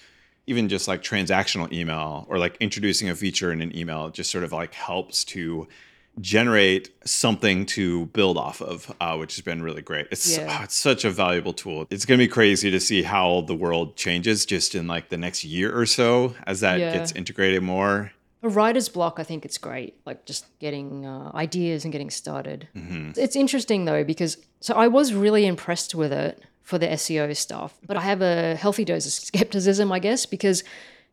Even 0.45 0.67
just 0.67 0.89
like 0.89 1.01
transactional 1.01 1.71
email 1.71 2.25
or 2.27 2.39
like 2.39 2.57
introducing 2.59 3.07
a 3.09 3.15
feature 3.15 3.53
in 3.53 3.61
an 3.61 3.73
email, 3.73 4.09
just 4.09 4.31
sort 4.31 4.43
of 4.43 4.51
like 4.51 4.73
helps 4.73 5.23
to 5.25 5.65
generate 6.19 6.89
something 7.05 7.65
to 7.65 8.05
build 8.07 8.37
off 8.37 8.61
of, 8.61 8.93
uh, 8.99 9.15
which 9.15 9.35
has 9.35 9.43
been 9.43 9.61
really 9.61 9.81
great. 9.81 10.07
It's 10.11 10.37
Yeah. 10.37 10.57
oh, 10.59 10.63
it's 10.63 10.75
such 10.75 11.05
a 11.05 11.09
valuable 11.09 11.53
tool. 11.53 11.87
It's 11.89 12.05
going 12.05 12.19
to 12.19 12.23
be 12.23 12.27
crazy 12.27 12.69
to 12.71 12.79
see 12.79 13.03
how 13.03 13.41
the 13.41 13.55
world 13.55 13.95
changes 13.95 14.45
just 14.45 14.75
in 14.75 14.87
like 14.87 15.09
the 15.09 15.17
next 15.17 15.43
year 15.45 15.75
or 15.77 15.85
so 15.85 16.35
as 16.45 16.59
that 16.59 16.79
Yeah. 16.79 16.93
gets 16.93 17.11
integrated 17.13 17.63
more. 17.63 18.11
A 18.43 18.49
writer's 18.49 18.87
block, 18.89 19.19
I 19.19 19.23
think 19.23 19.43
it's 19.45 19.57
great. 19.57 19.95
Like 20.05 20.25
just 20.25 20.45
getting 20.59 21.05
uh, 21.05 21.31
ideas 21.35 21.83
and 21.83 21.91
getting 21.91 22.09
started. 22.09 22.67
Mm-hmm. 22.75 23.11
It's 23.17 23.35
interesting 23.35 23.85
though 23.85 24.03
because 24.03 24.37
so 24.61 24.73
I 24.75 24.87
was 24.87 25.13
really 25.13 25.45
impressed 25.45 25.95
with 25.95 26.11
it 26.13 26.41
for 26.63 26.77
the 26.77 26.87
SEO 26.87 27.35
stuff, 27.35 27.73
but 27.85 27.97
I 27.97 28.01
have 28.01 28.21
a 28.21 28.55
healthy 28.55 28.85
dose 28.85 29.05
of 29.05 29.11
skepticism, 29.11 29.91
I 29.91 29.99
guess, 29.99 30.25
because 30.25 30.63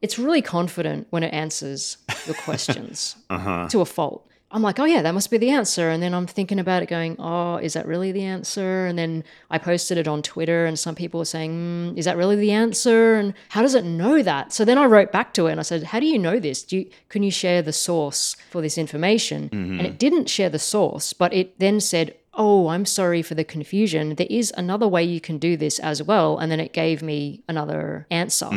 it's 0.03 0.19
really 0.19 0.43
confident 0.43 1.07
when 1.11 1.23
it 1.23 1.33
answers 1.33 1.97
your 2.27 2.35
questions 2.35 3.17
Uh-huh. 3.31 3.67
to 3.71 3.81
a 3.81 3.85
fault. 3.87 4.29
I'm 4.53 4.63
like, 4.63 4.79
oh 4.79 4.85
yeah, 4.85 5.03
that 5.03 5.13
must 5.13 5.31
be 5.31 5.39
the 5.39 5.51
answer. 5.51 5.91
And 5.91 6.03
then 6.03 6.15
I'm 6.15 6.27
thinking 6.27 6.61
about 6.61 6.83
it, 6.83 6.89
going, 6.89 7.17
oh, 7.19 7.57
is 7.57 7.73
that 7.73 7.87
really 7.87 8.13
the 8.13 8.23
answer? 8.23 8.87
And 8.87 8.99
then 8.99 9.25
I 9.51 9.59
posted 9.59 9.99
it 9.99 10.07
on 10.07 10.23
Twitter, 10.23 10.67
and 10.67 10.79
some 10.79 10.95
people 10.95 11.19
were 11.19 11.25
saying, 11.25 11.53
mm, 11.53 11.99
is 11.99 12.05
that 12.05 12.17
really 12.17 12.37
the 12.37 12.53
answer? 12.53 13.15
And 13.15 13.35
how 13.49 13.63
does 13.63 13.75
it 13.75 13.85
know 13.85 14.23
that? 14.23 14.53
So 14.53 14.65
then 14.65 14.79
I 14.79 14.87
wrote 14.87 15.11
back 15.11 15.35
to 15.35 15.47
it 15.47 15.53
and 15.53 15.61
I 15.61 15.65
said, 15.65 15.83
how 15.83 16.01
do 16.01 16.07
you 16.07 16.19
know 16.19 16.39
this? 16.39 16.63
Do 16.63 16.79
you, 16.79 16.91
can 17.09 17.23
you 17.23 17.31
share 17.31 17.61
the 17.61 17.73
source 17.73 18.37
for 18.51 18.61
this 18.61 18.79
information? 18.79 19.49
And 19.53 19.87
it 19.87 19.99
didn't 19.99 20.31
share 20.31 20.49
the 20.49 20.59
source, 20.59 21.13
but 21.13 21.33
it 21.35 21.59
then 21.59 21.81
said, 21.81 22.15
oh, 22.39 22.69
I'm 22.69 22.85
sorry 22.85 23.23
for 23.23 23.35
the 23.35 23.45
confusion. 23.45 24.15
There 24.15 24.27
is 24.29 24.53
another 24.57 24.87
way 24.87 25.03
you 25.03 25.21
can 25.21 25.39
do 25.39 25.57
this 25.57 25.79
as 25.79 26.03
well. 26.03 26.39
And 26.39 26.53
then 26.53 26.61
it 26.61 26.73
gave 26.75 27.03
me 27.03 27.43
another 27.49 28.07
answer. 28.11 28.51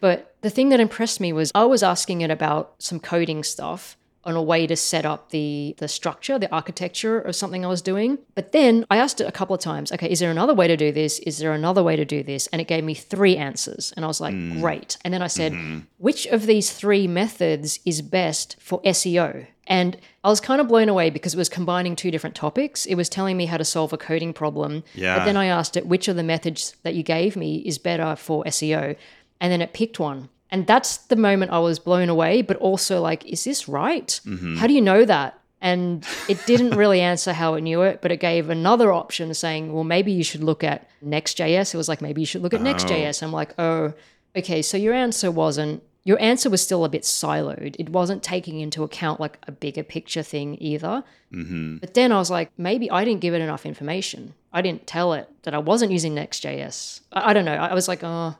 But 0.00 0.36
the 0.40 0.50
thing 0.50 0.68
that 0.70 0.80
impressed 0.80 1.20
me 1.20 1.32
was 1.32 1.50
I 1.54 1.64
was 1.64 1.82
asking 1.82 2.20
it 2.22 2.30
about 2.30 2.74
some 2.78 3.00
coding 3.00 3.42
stuff 3.42 3.96
on 4.24 4.36
a 4.36 4.42
way 4.42 4.66
to 4.66 4.76
set 4.76 5.04
up 5.04 5.30
the 5.30 5.74
the 5.78 5.88
structure, 5.88 6.38
the 6.38 6.52
architecture 6.52 7.20
of 7.20 7.36
something 7.36 7.64
I 7.64 7.68
was 7.68 7.82
doing. 7.82 8.18
But 8.34 8.52
then 8.52 8.84
I 8.90 8.96
asked 8.96 9.20
it 9.20 9.28
a 9.28 9.32
couple 9.32 9.54
of 9.54 9.60
times, 9.60 9.92
okay, 9.92 10.10
is 10.10 10.20
there 10.20 10.30
another 10.30 10.54
way 10.54 10.68
to 10.68 10.76
do 10.76 10.92
this? 10.92 11.18
Is 11.20 11.38
there 11.38 11.52
another 11.52 11.82
way 11.82 11.96
to 11.96 12.04
do 12.04 12.22
this? 12.22 12.46
And 12.48 12.60
it 12.60 12.68
gave 12.68 12.84
me 12.84 12.94
three 12.94 13.36
answers. 13.36 13.92
And 13.96 14.04
I 14.04 14.08
was 14.08 14.20
like, 14.20 14.34
mm. 14.34 14.60
great. 14.60 14.96
And 15.04 15.12
then 15.12 15.22
I 15.22 15.26
said, 15.26 15.52
mm-hmm. 15.52 15.80
which 15.98 16.26
of 16.26 16.46
these 16.46 16.72
three 16.72 17.06
methods 17.06 17.80
is 17.84 18.02
best 18.02 18.56
for 18.60 18.80
SEO? 18.82 19.46
And 19.66 19.96
I 20.22 20.28
was 20.28 20.40
kind 20.40 20.60
of 20.60 20.68
blown 20.68 20.88
away 20.88 21.10
because 21.10 21.34
it 21.34 21.38
was 21.38 21.48
combining 21.48 21.96
two 21.96 22.10
different 22.10 22.36
topics. 22.36 22.84
It 22.86 22.96
was 22.96 23.08
telling 23.08 23.36
me 23.36 23.46
how 23.46 23.56
to 23.56 23.64
solve 23.64 23.92
a 23.92 23.98
coding 23.98 24.32
problem. 24.32 24.84
Yeah. 24.94 25.18
But 25.18 25.24
then 25.24 25.36
I 25.36 25.46
asked 25.46 25.76
it, 25.76 25.86
which 25.86 26.08
of 26.08 26.16
the 26.16 26.22
methods 26.22 26.76
that 26.82 26.94
you 26.94 27.02
gave 27.02 27.36
me 27.36 27.56
is 27.56 27.78
better 27.78 28.14
for 28.16 28.44
SEO? 28.44 28.96
And 29.40 29.52
then 29.52 29.62
it 29.62 29.72
picked 29.72 29.98
one. 29.98 30.28
And 30.54 30.68
that's 30.68 30.98
the 30.98 31.16
moment 31.16 31.50
I 31.50 31.58
was 31.58 31.80
blown 31.80 32.08
away, 32.08 32.40
but 32.40 32.56
also 32.58 33.00
like, 33.00 33.26
is 33.26 33.42
this 33.42 33.68
right? 33.68 34.20
Mm-hmm. 34.24 34.54
How 34.54 34.68
do 34.68 34.72
you 34.72 34.80
know 34.80 35.04
that? 35.04 35.36
And 35.60 36.06
it 36.28 36.38
didn't 36.46 36.76
really 36.76 37.00
answer 37.00 37.32
how 37.32 37.54
it 37.54 37.62
knew 37.62 37.82
it, 37.82 38.00
but 38.00 38.12
it 38.12 38.20
gave 38.20 38.48
another 38.48 38.92
option 38.92 39.34
saying, 39.34 39.72
well, 39.72 39.82
maybe 39.82 40.12
you 40.12 40.22
should 40.22 40.44
look 40.44 40.62
at 40.62 40.88
Next.js. 41.02 41.74
It 41.74 41.76
was 41.76 41.88
like, 41.88 42.00
maybe 42.00 42.20
you 42.20 42.26
should 42.26 42.42
look 42.42 42.54
at 42.54 42.60
oh. 42.60 42.62
Next.js. 42.62 43.20
I'm 43.20 43.32
like, 43.32 43.52
oh, 43.58 43.94
okay. 44.36 44.62
So 44.62 44.76
your 44.76 44.94
answer 44.94 45.28
wasn't, 45.28 45.82
your 46.04 46.20
answer 46.20 46.48
was 46.48 46.62
still 46.62 46.84
a 46.84 46.88
bit 46.88 47.02
siloed. 47.02 47.74
It 47.80 47.88
wasn't 47.88 48.22
taking 48.22 48.60
into 48.60 48.84
account 48.84 49.18
like 49.18 49.38
a 49.48 49.52
bigger 49.52 49.82
picture 49.82 50.22
thing 50.22 50.56
either. 50.60 51.02
Mm-hmm. 51.32 51.78
But 51.78 51.94
then 51.94 52.12
I 52.12 52.18
was 52.18 52.30
like, 52.30 52.52
maybe 52.56 52.88
I 52.92 53.04
didn't 53.04 53.22
give 53.22 53.34
it 53.34 53.40
enough 53.40 53.66
information. 53.66 54.34
I 54.52 54.62
didn't 54.62 54.86
tell 54.86 55.14
it 55.14 55.28
that 55.42 55.52
I 55.52 55.58
wasn't 55.58 55.90
using 55.90 56.14
Next.js. 56.14 57.00
I, 57.12 57.30
I 57.30 57.32
don't 57.32 57.44
know. 57.44 57.54
I 57.54 57.74
was 57.74 57.88
like, 57.88 58.04
oh, 58.04 58.36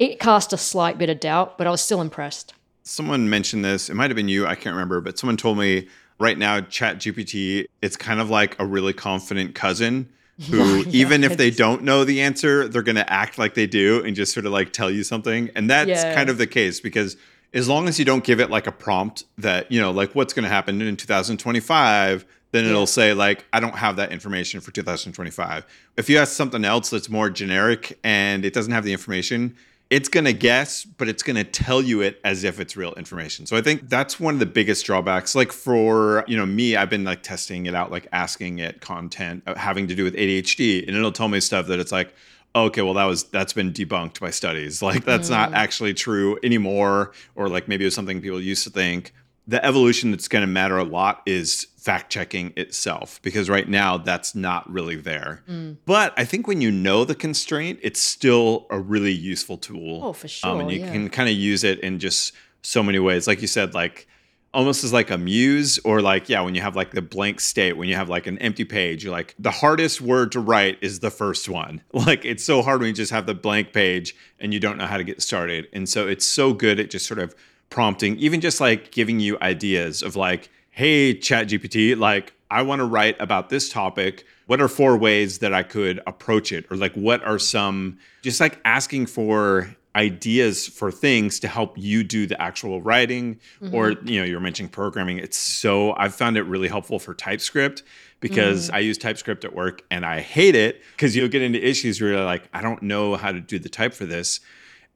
it 0.00 0.18
cast 0.18 0.52
a 0.52 0.56
slight 0.56 0.98
bit 0.98 1.10
of 1.10 1.20
doubt, 1.20 1.58
but 1.58 1.66
I 1.66 1.70
was 1.70 1.82
still 1.82 2.00
impressed. 2.00 2.54
Someone 2.82 3.28
mentioned 3.28 3.64
this. 3.64 3.90
It 3.90 3.94
might 3.94 4.10
have 4.10 4.16
been 4.16 4.28
you. 4.28 4.46
I 4.46 4.54
can't 4.54 4.74
remember, 4.74 5.00
but 5.02 5.18
someone 5.18 5.36
told 5.36 5.58
me 5.58 5.88
right 6.18 6.38
now 6.38 6.60
ChatGPT, 6.60 7.66
it's 7.82 7.96
kind 7.98 8.18
of 8.18 8.30
like 8.30 8.58
a 8.58 8.64
really 8.64 8.94
confident 8.94 9.54
cousin 9.54 10.08
who 10.48 10.78
yeah, 10.84 10.84
even 10.90 11.22
if 11.22 11.36
they 11.36 11.50
don't 11.50 11.82
know 11.82 12.04
the 12.04 12.22
answer, 12.22 12.66
they're 12.66 12.82
going 12.82 12.96
to 12.96 13.12
act 13.12 13.38
like 13.38 13.52
they 13.52 13.66
do 13.66 14.02
and 14.02 14.16
just 14.16 14.32
sort 14.32 14.46
of 14.46 14.52
like 14.52 14.72
tell 14.72 14.90
you 14.90 15.04
something. 15.04 15.50
And 15.54 15.68
that's 15.68 15.88
yeah. 15.88 16.14
kind 16.14 16.30
of 16.30 16.38
the 16.38 16.46
case 16.46 16.80
because 16.80 17.18
as 17.52 17.68
long 17.68 17.86
as 17.86 17.98
you 17.98 18.06
don't 18.06 18.24
give 18.24 18.40
it 18.40 18.48
like 18.48 18.66
a 18.66 18.72
prompt 18.72 19.24
that, 19.36 19.70
you 19.70 19.82
know, 19.82 19.90
like 19.90 20.14
what's 20.14 20.32
going 20.32 20.44
to 20.44 20.48
happen 20.48 20.80
in 20.80 20.96
2025, 20.96 22.24
then 22.52 22.64
it'll 22.64 22.86
say 22.86 23.12
like 23.12 23.44
I 23.52 23.60
don't 23.60 23.76
have 23.76 23.96
that 23.96 24.12
information 24.12 24.60
for 24.60 24.70
2025. 24.70 25.66
If 25.98 26.08
you 26.08 26.16
ask 26.16 26.32
something 26.32 26.64
else 26.64 26.88
that's 26.88 27.10
more 27.10 27.28
generic 27.28 27.98
and 28.02 28.46
it 28.46 28.54
doesn't 28.54 28.72
have 28.72 28.84
the 28.84 28.92
information, 28.92 29.56
it's 29.90 30.08
going 30.08 30.24
to 30.24 30.32
guess, 30.32 30.84
but 30.84 31.08
it's 31.08 31.24
going 31.24 31.36
to 31.36 31.44
tell 31.44 31.82
you 31.82 32.00
it 32.00 32.20
as 32.24 32.44
if 32.44 32.60
it's 32.60 32.76
real 32.76 32.92
information. 32.94 33.44
So 33.44 33.56
I 33.56 33.60
think 33.60 33.88
that's 33.88 34.20
one 34.20 34.34
of 34.34 34.40
the 34.40 34.46
biggest 34.46 34.86
drawbacks. 34.86 35.34
Like 35.34 35.50
for, 35.50 36.24
you 36.28 36.36
know, 36.36 36.46
me, 36.46 36.76
I've 36.76 36.88
been 36.88 37.02
like 37.02 37.24
testing 37.24 37.66
it 37.66 37.74
out, 37.74 37.90
like 37.90 38.06
asking 38.12 38.60
it 38.60 38.80
content 38.80 39.42
uh, 39.48 39.56
having 39.56 39.88
to 39.88 39.94
do 39.96 40.04
with 40.04 40.14
ADHD, 40.14 40.86
and 40.86 40.96
it'll 40.96 41.10
tell 41.10 41.28
me 41.28 41.40
stuff 41.40 41.66
that 41.66 41.80
it's 41.80 41.90
like, 41.90 42.14
okay, 42.54 42.82
well 42.82 42.94
that 42.94 43.04
was 43.04 43.24
that's 43.24 43.52
been 43.52 43.72
debunked 43.72 44.20
by 44.20 44.30
studies. 44.30 44.80
Like 44.90 45.04
that's 45.04 45.28
mm. 45.28 45.32
not 45.32 45.54
actually 45.54 45.94
true 45.94 46.38
anymore 46.42 47.12
or 47.34 47.48
like 47.48 47.68
maybe 47.68 47.84
it 47.84 47.88
was 47.88 47.94
something 47.94 48.20
people 48.20 48.40
used 48.40 48.64
to 48.64 48.70
think 48.70 49.12
the 49.50 49.64
evolution 49.64 50.12
that's 50.12 50.28
going 50.28 50.42
to 50.42 50.46
matter 50.46 50.78
a 50.78 50.84
lot 50.84 51.22
is 51.26 51.66
fact 51.80 52.12
checking 52.12 52.52
itself 52.56 53.20
because 53.22 53.48
right 53.48 53.68
now 53.68 53.96
that's 53.96 54.34
not 54.34 54.70
really 54.70 54.96
there. 54.96 55.42
Mm. 55.48 55.78
But 55.86 56.12
I 56.16 56.24
think 56.24 56.46
when 56.46 56.60
you 56.60 56.70
know 56.70 57.04
the 57.04 57.14
constraint, 57.14 57.78
it's 57.82 58.00
still 58.00 58.66
a 58.70 58.78
really 58.78 59.12
useful 59.12 59.56
tool. 59.56 60.04
Oh, 60.04 60.12
for 60.12 60.28
sure. 60.28 60.50
Um, 60.50 60.60
and 60.60 60.70
you 60.70 60.80
yeah. 60.80 60.92
can 60.92 61.08
kind 61.08 61.28
of 61.28 61.34
use 61.34 61.64
it 61.64 61.80
in 61.80 61.98
just 61.98 62.34
so 62.62 62.82
many 62.82 62.98
ways. 62.98 63.26
Like 63.26 63.40
you 63.40 63.46
said, 63.46 63.72
like 63.72 64.06
almost 64.52 64.84
as 64.84 64.92
like 64.92 65.10
a 65.10 65.16
muse 65.16 65.78
or 65.84 66.02
like 66.02 66.28
yeah 66.28 66.40
when 66.40 66.56
you 66.56 66.60
have 66.60 66.74
like 66.74 66.90
the 66.90 67.00
blank 67.00 67.38
state 67.38 67.76
when 67.76 67.88
you 67.88 67.94
have 67.94 68.08
like 68.08 68.26
an 68.26 68.36
empty 68.38 68.64
page 68.64 69.04
you're 69.04 69.12
like 69.12 69.32
the 69.38 69.52
hardest 69.52 70.00
word 70.00 70.32
to 70.32 70.40
write 70.40 70.76
is 70.80 70.98
the 70.98 71.10
first 71.10 71.48
one 71.48 71.80
like 71.92 72.24
it's 72.24 72.42
so 72.42 72.60
hard 72.60 72.80
when 72.80 72.88
you 72.88 72.92
just 72.92 73.12
have 73.12 73.26
the 73.26 73.34
blank 73.34 73.72
page 73.72 74.12
and 74.40 74.52
you 74.52 74.58
don't 74.58 74.76
know 74.76 74.86
how 74.86 74.96
to 74.96 75.04
get 75.04 75.22
started 75.22 75.68
and 75.72 75.88
so 75.88 76.08
it's 76.08 76.26
so 76.26 76.52
good 76.52 76.80
at 76.80 76.90
just 76.90 77.06
sort 77.06 77.20
of 77.20 77.32
prompting, 77.70 78.16
even 78.18 78.40
just 78.40 78.60
like 78.60 78.90
giving 78.90 79.20
you 79.20 79.38
ideas 79.40 80.02
of 80.02 80.16
like, 80.16 80.50
hey, 80.70 81.14
Chat 81.14 81.48
GPT, 81.48 81.96
like 81.96 82.32
I 82.50 82.62
want 82.62 82.80
to 82.80 82.84
write 82.84 83.20
about 83.20 83.48
this 83.48 83.68
topic. 83.68 84.24
What 84.46 84.60
are 84.60 84.68
four 84.68 84.96
ways 84.96 85.38
that 85.38 85.54
I 85.54 85.62
could 85.62 86.00
approach 86.06 86.52
it? 86.52 86.66
Or 86.70 86.76
like 86.76 86.94
what 86.94 87.22
are 87.24 87.38
some 87.38 87.98
just 88.22 88.40
like 88.40 88.60
asking 88.64 89.06
for 89.06 89.74
ideas 89.96 90.68
for 90.68 90.92
things 90.92 91.40
to 91.40 91.48
help 91.48 91.76
you 91.76 92.04
do 92.04 92.24
the 92.24 92.40
actual 92.40 92.80
writing 92.80 93.40
mm-hmm. 93.60 93.74
or 93.74 93.90
you 94.04 94.20
know 94.20 94.24
you're 94.24 94.38
mentioning 94.38 94.70
programming 94.70 95.18
it's 95.18 95.36
so 95.36 95.92
i've 95.96 96.14
found 96.14 96.36
it 96.36 96.42
really 96.44 96.68
helpful 96.68 97.00
for 97.00 97.12
TypeScript 97.12 97.82
because 98.20 98.70
mm. 98.70 98.74
I 98.74 98.78
use 98.80 98.98
TypeScript 98.98 99.44
at 99.44 99.54
work 99.54 99.82
and 99.90 100.06
I 100.06 100.20
hate 100.20 100.54
it 100.54 100.82
because 100.92 101.16
you'll 101.16 101.28
get 101.28 101.42
into 101.42 101.58
issues 101.66 102.00
where 102.00 102.12
you're 102.12 102.24
like, 102.24 102.48
I 102.54 102.62
don't 102.62 102.82
know 102.82 103.16
how 103.16 103.32
to 103.32 103.40
do 103.40 103.58
the 103.58 103.68
type 103.68 103.94
for 103.94 104.06
this 104.06 104.40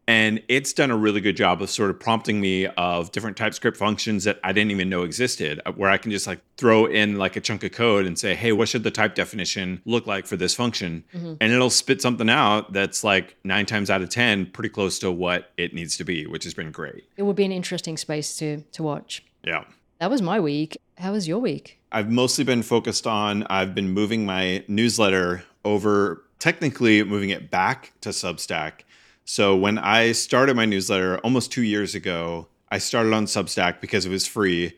and 0.06 0.42
it's 0.49 0.73
done 0.73 0.90
a 0.90 0.96
really 0.96 1.20
good 1.20 1.37
job 1.37 1.62
of 1.62 1.70
sort 1.70 1.90
of 1.90 1.99
prompting 1.99 2.40
me 2.40 2.66
of 2.66 3.11
different 3.12 3.37
TypeScript 3.37 3.76
functions 3.76 4.25
that 4.25 4.38
i 4.44 4.52
didn't 4.52 4.70
even 4.70 4.88
know 4.88 5.02
existed 5.02 5.61
uh, 5.66 5.73
where 5.73 5.90
i 5.90 5.96
can 5.96 6.11
just 6.11 6.26
like 6.26 6.40
throw 6.56 6.87
in 6.87 7.16
like 7.16 7.37
a 7.37 7.40
chunk 7.40 7.64
of 7.64 7.73
code 7.73 8.06
and 8.06 8.18
say 8.18 8.34
hey 8.34 8.52
what 8.52 8.68
should 8.68 8.82
the 8.82 8.90
type 8.90 9.14
definition 9.14 9.80
look 9.84 10.06
like 10.06 10.26
for 10.26 10.37
this 10.37 10.54
function? 10.54 11.04
Mm-hmm. 11.14 11.34
and 11.40 11.52
it'll 11.52 11.70
spit 11.70 12.00
something 12.00 12.28
out 12.28 12.73
that's 12.73 13.04
like 13.04 13.37
nine 13.44 13.66
times 13.66 13.90
out 13.90 14.02
of 14.02 14.08
ten 14.08 14.46
pretty 14.46 14.68
close 14.68 14.99
to 15.00 15.11
what 15.11 15.50
it 15.56 15.75
needs 15.75 15.96
to 15.96 16.04
be 16.04 16.26
which 16.26 16.44
has 16.44 16.54
been 16.54 16.70
great. 16.70 17.04
It 17.16 17.23
would 17.23 17.37
be 17.37 17.44
an 17.44 17.52
interesting 17.52 17.96
space 17.96 18.37
to 18.38 18.62
to 18.73 18.82
watch. 18.82 19.25
Yeah. 19.42 19.64
That 20.00 20.11
was 20.11 20.23
my 20.23 20.40
week. 20.40 20.76
How 20.99 21.12
was 21.12 21.26
your 21.28 21.38
week? 21.38 21.80
I've 21.92 22.11
mostly 22.11 22.44
been 22.44 22.62
focused 22.62 23.06
on 23.06 23.44
i've 23.44 23.75
been 23.75 23.90
moving 23.90 24.26
my 24.26 24.64
newsletter 24.68 25.44
over 25.64 26.23
technically 26.38 27.02
moving 27.02 27.30
it 27.30 27.50
back 27.50 27.92
to 28.02 28.11
Substack 28.11 28.82
so 29.25 29.57
when 29.57 29.78
I 29.78 30.12
started 30.12 30.57
my 30.57 30.66
newsletter 30.66 31.19
almost 31.19 31.50
two 31.50 31.62
years 31.62 31.95
ago, 31.95 32.49
I 32.71 32.78
started 32.78 33.12
on 33.12 33.26
Substack 33.26 33.81
because 33.81 34.04
it 34.04 34.11
was 34.11 34.26
free 34.26 34.76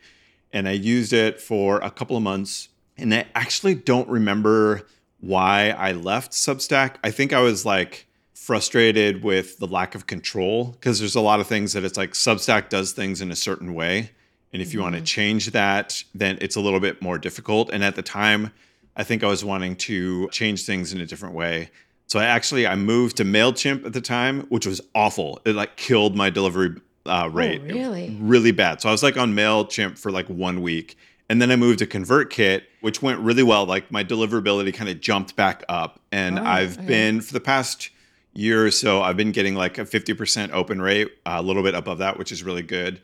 and 0.53 0.67
I 0.67 0.71
used 0.71 1.13
it 1.13 1.41
for 1.41 1.79
a 1.79 1.91
couple 1.91 2.15
of 2.15 2.23
months. 2.23 2.69
And 2.97 3.13
I 3.13 3.25
actually 3.35 3.75
don't 3.75 4.07
remember 4.07 4.87
why 5.19 5.69
I 5.71 5.91
left 5.91 6.31
Substack. 6.31 6.95
I 7.03 7.11
think 7.11 7.33
I 7.33 7.41
was 7.41 7.65
like 7.65 8.07
frustrated 8.33 9.23
with 9.23 9.57
the 9.59 9.67
lack 9.67 9.93
of 9.93 10.07
control 10.07 10.71
because 10.71 10.99
there's 10.99 11.15
a 11.15 11.21
lot 11.21 11.39
of 11.39 11.47
things 11.47 11.73
that 11.73 11.83
it's 11.83 11.97
like 11.97 12.13
Substack 12.13 12.69
does 12.69 12.93
things 12.93 13.21
in 13.21 13.31
a 13.31 13.35
certain 13.35 13.73
way. 13.73 14.11
And 14.53 14.61
if 14.61 14.73
you 14.73 14.79
mm-hmm. 14.79 14.93
want 14.93 14.95
to 14.95 15.01
change 15.01 15.47
that, 15.51 16.03
then 16.15 16.37
it's 16.39 16.55
a 16.55 16.61
little 16.61 16.79
bit 16.79 17.01
more 17.01 17.17
difficult. 17.17 17.69
And 17.69 17.83
at 17.83 17.95
the 17.95 18.01
time, 18.01 18.53
I 18.95 19.03
think 19.03 19.23
I 19.23 19.27
was 19.27 19.43
wanting 19.43 19.75
to 19.75 20.29
change 20.29 20.65
things 20.65 20.93
in 20.93 21.01
a 21.01 21.05
different 21.05 21.35
way. 21.35 21.69
So 22.07 22.19
I 22.19 22.25
actually 22.25 22.65
I 22.65 22.75
moved 22.75 23.17
to 23.17 23.25
Mailchimp 23.25 23.85
at 23.85 23.93
the 23.93 24.01
time, 24.01 24.41
which 24.43 24.65
was 24.65 24.81
awful. 24.95 25.41
It 25.45 25.55
like 25.55 25.75
killed 25.75 26.15
my 26.15 26.29
delivery 26.29 26.75
uh, 27.05 27.23
oh, 27.25 27.27
rate. 27.27 27.61
Oh, 27.63 27.67
really? 27.67 28.17
Really 28.19 28.51
bad. 28.51 28.81
So 28.81 28.89
I 28.89 28.93
was 28.93 29.03
like 29.03 29.17
on 29.17 29.33
Mailchimp 29.33 29.97
for 29.97 30.09
like 30.09 30.27
one 30.27 30.61
week, 30.61 30.97
and 31.29 31.41
then 31.41 31.51
I 31.51 31.57
moved 31.57 31.79
to 31.79 31.85
ConvertKit, 31.85 32.63
which 32.79 33.01
went 33.01 33.19
really 33.19 33.43
well. 33.43 33.65
Like 33.65 33.91
my 33.91 34.05
deliverability 34.05 34.73
kind 34.73 34.89
of 34.89 35.01
jumped 35.01 35.35
back 35.35 35.63
up, 35.67 35.99
and 36.11 36.39
oh, 36.39 36.45
I've 36.45 36.77
okay. 36.77 36.87
been 36.87 37.21
for 37.21 37.33
the 37.33 37.41
past 37.41 37.89
year 38.33 38.65
or 38.65 38.71
so, 38.71 39.01
I've 39.01 39.17
been 39.17 39.33
getting 39.33 39.55
like 39.55 39.77
a 39.77 39.85
fifty 39.85 40.13
percent 40.13 40.53
open 40.53 40.81
rate, 40.81 41.09
a 41.25 41.41
little 41.41 41.63
bit 41.63 41.75
above 41.75 41.97
that, 41.97 42.17
which 42.17 42.31
is 42.31 42.41
really 42.41 42.63
good. 42.63 43.01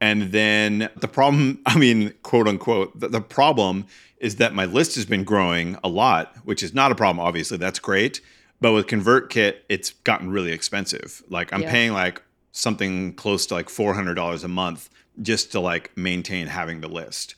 And 0.00 0.32
then 0.32 0.88
the 0.96 1.08
problem, 1.08 1.58
I 1.66 1.76
mean, 1.76 2.14
quote 2.22 2.48
unquote, 2.48 2.98
the, 2.98 3.08
the 3.08 3.20
problem 3.20 3.84
is 4.16 4.36
that 4.36 4.54
my 4.54 4.64
list 4.64 4.94
has 4.94 5.04
been 5.04 5.22
growing 5.22 5.76
a 5.84 5.88
lot, 5.88 6.34
which 6.44 6.62
is 6.62 6.72
not 6.72 6.90
a 6.90 6.94
problem. 6.94 7.24
Obviously, 7.24 7.58
that's 7.58 7.78
great 7.78 8.22
but 8.60 8.72
with 8.72 8.86
ConvertKit, 8.86 9.56
it's 9.68 9.90
gotten 10.04 10.30
really 10.30 10.52
expensive. 10.52 11.22
Like 11.28 11.52
I'm 11.52 11.62
yeah. 11.62 11.70
paying 11.70 11.92
like 11.92 12.22
something 12.52 13.14
close 13.14 13.46
to 13.46 13.54
like 13.54 13.68
four 13.68 13.94
hundred 13.94 14.14
dollars 14.14 14.44
a 14.44 14.48
month 14.48 14.90
just 15.22 15.52
to 15.52 15.60
like 15.60 15.96
maintain 15.96 16.46
having 16.46 16.80
the 16.80 16.88
list. 16.88 17.34